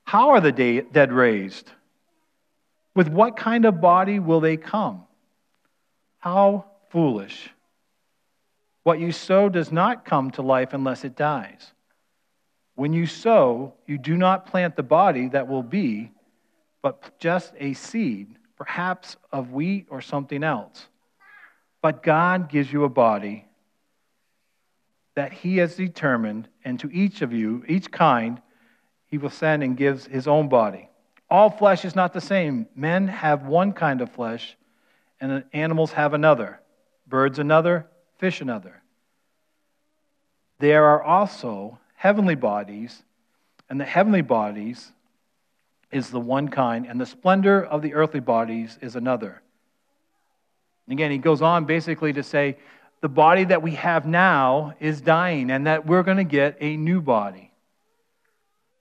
How 0.04 0.30
are 0.30 0.40
the 0.40 0.52
dead 0.52 1.12
raised? 1.12 1.70
With 2.94 3.08
what 3.08 3.36
kind 3.36 3.64
of 3.64 3.80
body 3.80 4.18
will 4.18 4.40
they 4.40 4.56
come? 4.56 5.04
How 6.18 6.66
foolish. 6.90 7.50
What 8.82 9.00
you 9.00 9.12
sow 9.12 9.48
does 9.48 9.70
not 9.70 10.04
come 10.04 10.30
to 10.32 10.42
life 10.42 10.72
unless 10.72 11.04
it 11.04 11.16
dies. 11.16 11.72
When 12.80 12.94
you 12.94 13.04
sow, 13.04 13.74
you 13.86 13.98
do 13.98 14.16
not 14.16 14.46
plant 14.46 14.74
the 14.74 14.82
body 14.82 15.28
that 15.28 15.46
will 15.46 15.62
be, 15.62 16.12
but 16.80 17.18
just 17.18 17.52
a 17.58 17.74
seed, 17.74 18.36
perhaps 18.56 19.18
of 19.30 19.52
wheat 19.52 19.88
or 19.90 20.00
something 20.00 20.42
else. 20.42 20.86
But 21.82 22.02
God 22.02 22.48
gives 22.48 22.72
you 22.72 22.84
a 22.84 22.88
body 22.88 23.44
that 25.14 25.30
He 25.30 25.58
has 25.58 25.76
determined, 25.76 26.48
and 26.64 26.80
to 26.80 26.90
each 26.90 27.20
of 27.20 27.34
you, 27.34 27.64
each 27.68 27.90
kind, 27.90 28.40
He 29.08 29.18
will 29.18 29.28
send 29.28 29.62
and 29.62 29.76
gives 29.76 30.06
His 30.06 30.26
own 30.26 30.48
body. 30.48 30.88
All 31.28 31.50
flesh 31.50 31.84
is 31.84 31.94
not 31.94 32.14
the 32.14 32.20
same. 32.22 32.66
Men 32.74 33.08
have 33.08 33.44
one 33.44 33.74
kind 33.74 34.00
of 34.00 34.10
flesh, 34.10 34.56
and 35.20 35.44
animals 35.52 35.92
have 35.92 36.14
another, 36.14 36.62
birds 37.06 37.38
another, 37.38 37.88
fish 38.16 38.40
another. 38.40 38.82
There 40.60 40.86
are 40.86 41.02
also 41.02 41.78
heavenly 42.00 42.34
bodies, 42.34 43.02
and 43.68 43.78
the 43.78 43.84
heavenly 43.84 44.22
bodies 44.22 44.90
is 45.92 46.08
the 46.08 46.18
one 46.18 46.48
kind, 46.48 46.86
and 46.86 46.98
the 46.98 47.04
splendor 47.04 47.62
of 47.62 47.82
the 47.82 47.92
earthly 47.92 48.20
bodies 48.20 48.78
is 48.80 48.96
another. 48.96 49.42
And 50.86 50.94
Again, 50.94 51.10
he 51.10 51.18
goes 51.18 51.42
on 51.42 51.66
basically 51.66 52.14
to 52.14 52.22
say 52.22 52.56
the 53.02 53.10
body 53.10 53.44
that 53.44 53.60
we 53.60 53.72
have 53.72 54.06
now 54.06 54.72
is 54.80 55.02
dying, 55.02 55.50
and 55.50 55.66
that 55.66 55.84
we're 55.84 56.02
going 56.02 56.16
to 56.16 56.24
get 56.24 56.56
a 56.58 56.74
new 56.74 57.02
body. 57.02 57.52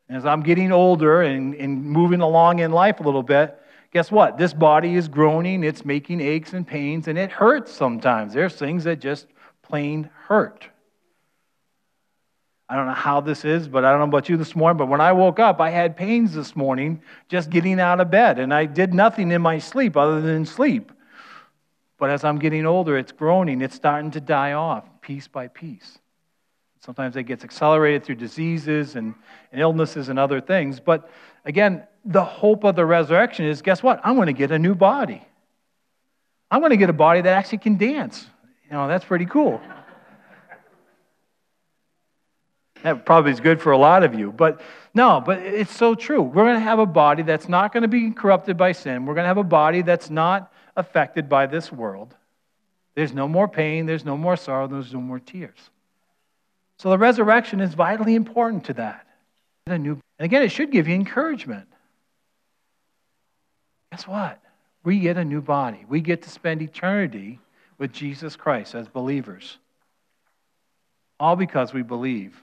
As 0.08 0.25
I'm 0.25 0.41
getting 0.41 0.71
older 0.71 1.21
and, 1.21 1.53
and 1.55 1.84
moving 1.84 2.21
along 2.21 2.60
in 2.60 2.71
life 2.71 3.01
a 3.01 3.03
little 3.03 3.21
bit, 3.21 3.60
guess 3.91 4.10
what? 4.10 4.38
This 4.38 4.53
body 4.53 4.95
is 4.95 5.10
groaning, 5.10 5.65
it's 5.65 5.84
making 5.84 6.21
aches 6.21 6.53
and 6.53 6.65
pains, 6.65 7.10
and 7.10 7.17
it 7.17 7.34
hurts 7.34 7.73
sometimes. 7.73 8.32
There's 8.34 8.55
things 8.55 8.86
that 8.86 9.01
just 9.01 9.27
plain 9.62 10.10
hurt. 10.27 10.69
I 12.69 12.75
don't 12.75 12.86
know 12.86 12.93
how 12.93 13.19
this 13.19 13.45
is, 13.45 13.67
but 13.67 13.84
I 13.84 13.89
don't 13.89 13.99
know 13.99 14.05
about 14.05 14.29
you 14.29 14.38
this 14.38 14.55
morning, 14.55 14.77
but 14.77 14.88
when 14.88 15.01
I 15.01 15.12
woke 15.12 15.39
up, 15.39 15.60
I 15.60 15.71
had 15.71 15.97
pains 15.97 16.36
this 16.36 16.55
morning 16.55 17.01
just 17.27 17.49
getting 17.49 17.79
out 17.79 17.99
of 17.99 18.12
bed, 18.12 18.38
and 18.38 18.53
I 18.53 18.65
did 18.65 18.93
nothing 18.93 19.32
in 19.32 19.41
my 19.41 19.58
sleep 19.58 19.97
other 19.97 20.21
than 20.21 20.45
sleep. 20.45 20.91
But 21.97 22.12
as 22.12 22.23
I'm 22.23 22.38
getting 22.38 22.67
older, 22.67 22.95
it's 22.95 23.12
groaning, 23.12 23.62
it's 23.62 23.75
starting 23.75 24.12
to 24.12 24.21
die 24.21 24.53
off 24.53 24.86
piece 25.01 25.27
by 25.27 25.47
piece. 25.47 25.97
Sometimes 26.79 27.15
it 27.17 27.23
gets 27.23 27.43
accelerated 27.43 28.05
through 28.05 28.15
diseases 28.15 28.95
and, 28.95 29.15
and 29.51 29.60
illnesses 29.60 30.10
and 30.10 30.19
other 30.19 30.39
things. 30.39 30.79
But 30.79 31.10
again, 31.45 31.84
the 32.05 32.23
hope 32.23 32.63
of 32.63 32.75
the 32.75 32.86
resurrection 32.86 33.45
is 33.45 33.62
guess 33.63 33.82
what? 33.82 33.99
I'm 34.03 34.15
going 34.15 34.27
to 34.27 34.34
get 34.34 34.51
a 34.51 34.60
new 34.60 34.75
body. 34.75 35.21
I'm 36.51 36.62
going 36.62 36.71
to 36.71 36.77
get 36.77 36.89
a 36.89 36.93
body 36.93 37.21
that 37.21 37.34
actually 37.34 37.58
can 37.58 37.77
dance. 37.77 38.27
You 38.65 38.73
know, 38.73 38.88
that's 38.88 39.05
pretty 39.05 39.25
cool. 39.25 39.60
That 42.84 43.06
probably 43.06 43.32
is 43.32 43.39
good 43.39 43.62
for 43.62 43.72
a 43.72 43.78
lot 43.78 44.04
of 44.04 44.13
you. 44.13 44.32
But 44.32 44.62
no, 44.94 45.22
but 45.22 45.39
it's 45.39 45.76
so 45.76 45.96
true. 45.96 46.22
We're 46.22 46.46
going 46.46 46.56
to 46.56 46.60
have 46.62 46.80
a 46.80 46.86
body 46.86 47.24
that's 47.24 47.50
not 47.50 47.74
going 47.74 47.82
to 47.82 47.89
be 47.89 48.12
corrupted 48.12 48.58
by 48.58 48.72
sin. 48.72 49.06
We're 49.06 49.13
going 49.13 49.26
to 49.26 49.30
have 49.30 49.38
a 49.38 49.44
body 49.44 49.82
that's 49.82 50.10
not 50.10 50.52
affected 50.76 51.28
by 51.28 51.46
this 51.46 51.72
world. 51.72 52.15
There's 52.96 53.13
no 53.13 53.28
more 53.28 53.48
pain, 53.48 53.86
there's 53.86 54.06
no 54.06 54.18
more 54.18 54.36
sorrow, 54.36 54.68
there's 54.68 54.94
no 54.94 55.02
more 55.02 55.20
tears. 55.20 55.58
So 56.78 56.89
the 56.89 56.98
resurrection 56.98 57.60
is 57.60 57.74
vitally 57.74 58.15
important 58.15 58.65
to 58.65 58.74
that. 58.74 59.06
And 59.68 60.02
again, 60.20 60.42
it 60.42 60.50
should 60.50 60.72
give 60.72 60.88
you 60.88 60.96
encouragement. 60.96 61.68
Guess 63.92 64.08
what? 64.08 64.42
We 64.84 65.00
get 65.00 65.18
a 65.18 65.26
new 65.26 65.42
body. 65.42 65.86
We 65.88 66.02
get 66.02 66.22
to 66.24 66.30
spend 66.30 66.62
eternity 66.62 67.39
with 67.78 67.92
Jesus 67.92 68.36
Christ 68.36 68.76
as 68.76 68.88
believers. 68.88 69.58
All 71.20 71.36
because 71.36 71.74
we 71.74 71.82
believe 71.82 72.42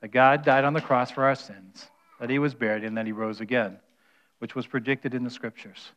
that 0.00 0.08
God 0.08 0.44
died 0.44 0.64
on 0.64 0.72
the 0.72 0.80
cross 0.80 1.10
for 1.10 1.24
our 1.24 1.34
sins, 1.34 1.86
that 2.20 2.30
he 2.30 2.38
was 2.38 2.54
buried, 2.54 2.84
and 2.84 2.96
that 2.96 3.06
he 3.06 3.12
rose 3.12 3.40
again, 3.40 3.78
which 4.38 4.54
was 4.54 4.66
predicted 4.66 5.14
in 5.14 5.24
the 5.24 5.30
scriptures. 5.30 5.92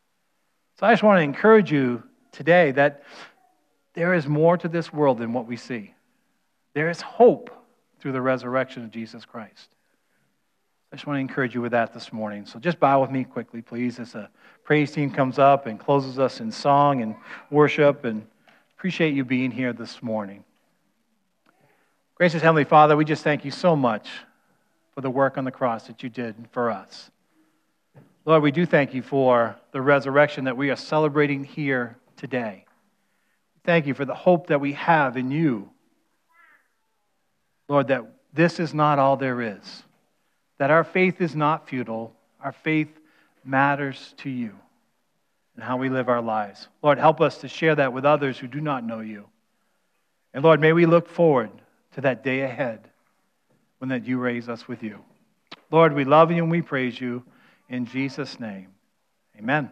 So 0.80 0.88
I 0.88 0.92
just 0.92 1.04
want 1.04 1.20
to 1.20 1.24
encourage 1.24 1.72
you 1.72 2.04
today 2.32 2.72
that 2.72 3.04
there 3.94 4.14
is 4.14 4.28
more 4.28 4.58
to 4.58 4.68
this 4.68 4.92
world 4.92 5.20
than 5.20 5.34
what 5.34 5.48
we 5.48 5.56
see. 5.56 5.94
There 6.74 6.90
is 6.90 7.00
hope 7.02 7.52
through 8.00 8.14
the 8.14 8.22
resurrection 8.22 8.84
of 8.84 8.92
Jesus 8.92 9.24
Christ. 9.24 9.70
I 10.92 10.96
just 10.96 11.08
want 11.08 11.18
to 11.18 11.22
encourage 11.22 11.56
you 11.56 11.62
with 11.62 11.72
that 11.72 11.94
this 11.94 12.14
morning. 12.14 12.46
So 12.46 12.60
just 12.60 12.80
bow 12.80 13.02
with 13.02 13.10
me 13.10 13.24
quickly, 13.24 13.62
please, 13.62 14.00
as 14.00 14.12
the 14.12 14.30
praise 14.64 14.92
team 14.92 15.10
comes 15.10 15.40
up 15.40 15.66
and 15.66 15.80
closes 15.80 16.20
us 16.20 16.40
in 16.40 16.52
song 16.52 17.02
and 17.02 17.16
worship. 17.50 18.06
And 18.06 18.26
appreciate 18.78 19.14
you 19.14 19.26
being 19.26 19.50
here 19.50 19.74
this 19.74 20.04
morning. 20.04 20.44
Gracious 22.24 22.42
Heavenly 22.42 22.64
Father, 22.64 22.96
we 22.96 23.04
just 23.04 23.22
thank 23.22 23.44
you 23.44 23.52
so 23.52 23.76
much 23.76 24.08
for 24.96 25.02
the 25.02 25.10
work 25.10 25.38
on 25.38 25.44
the 25.44 25.52
cross 25.52 25.88
that 25.88 26.04
you 26.04 26.08
did 26.08 26.34
for 26.54 26.72
us. 26.72 27.12
Lord, 28.24 28.42
we 28.42 28.52
do 28.52 28.66
thank 28.66 28.94
you 28.94 29.02
for 29.02 29.58
the 29.74 29.82
resurrection 29.82 30.46
that 30.46 30.56
we 30.56 30.70
are 30.70 30.78
celebrating 30.78 31.44
here 31.44 31.98
today. 32.16 32.64
Thank 33.66 33.88
you 33.88 33.94
for 33.94 34.06
the 34.06 34.16
hope 34.16 34.48
that 34.48 34.62
we 34.62 34.72
have 34.72 35.18
in 35.18 35.32
you. 35.32 35.70
Lord, 37.68 37.90
that 37.90 38.06
this 38.32 38.58
is 38.58 38.74
not 38.74 39.00
all 39.00 39.18
there 39.18 39.42
is, 39.42 39.84
that 40.60 40.72
our 40.72 40.86
faith 40.86 41.20
is 41.20 41.36
not 41.36 41.68
futile, 41.68 42.16
our 42.42 42.54
faith 42.54 43.02
matters 43.44 44.14
to 44.20 44.30
you 44.30 44.56
and 45.56 45.64
how 45.66 45.76
we 45.76 45.90
live 45.90 46.08
our 46.08 46.22
lives. 46.22 46.70
Lord, 46.82 47.00
help 47.00 47.20
us 47.20 47.40
to 47.40 47.50
share 47.50 47.76
that 47.76 47.92
with 47.92 48.06
others 48.06 48.38
who 48.38 48.48
do 48.48 48.62
not 48.62 48.86
know 48.86 49.02
you. 49.02 49.26
And 50.34 50.42
Lord, 50.42 50.62
may 50.62 50.72
we 50.72 50.86
look 50.86 51.10
forward 51.10 51.50
to 51.94 52.02
that 52.02 52.24
day 52.24 52.42
ahead 52.42 52.90
when 53.80 53.90
that 53.90 54.06
you 54.06 54.18
raise 54.20 54.50
us 54.50 54.68
with 54.68 54.84
you. 54.84 55.00
Lord, 55.72 55.94
we 55.94 56.06
love 56.06 56.32
you 56.32 56.44
and 56.44 56.52
we 56.52 56.62
praise 56.62 57.00
you 57.00 57.24
in 57.70 57.86
Jesus' 57.86 58.40
name. 58.40 58.68
Amen. 59.38 59.72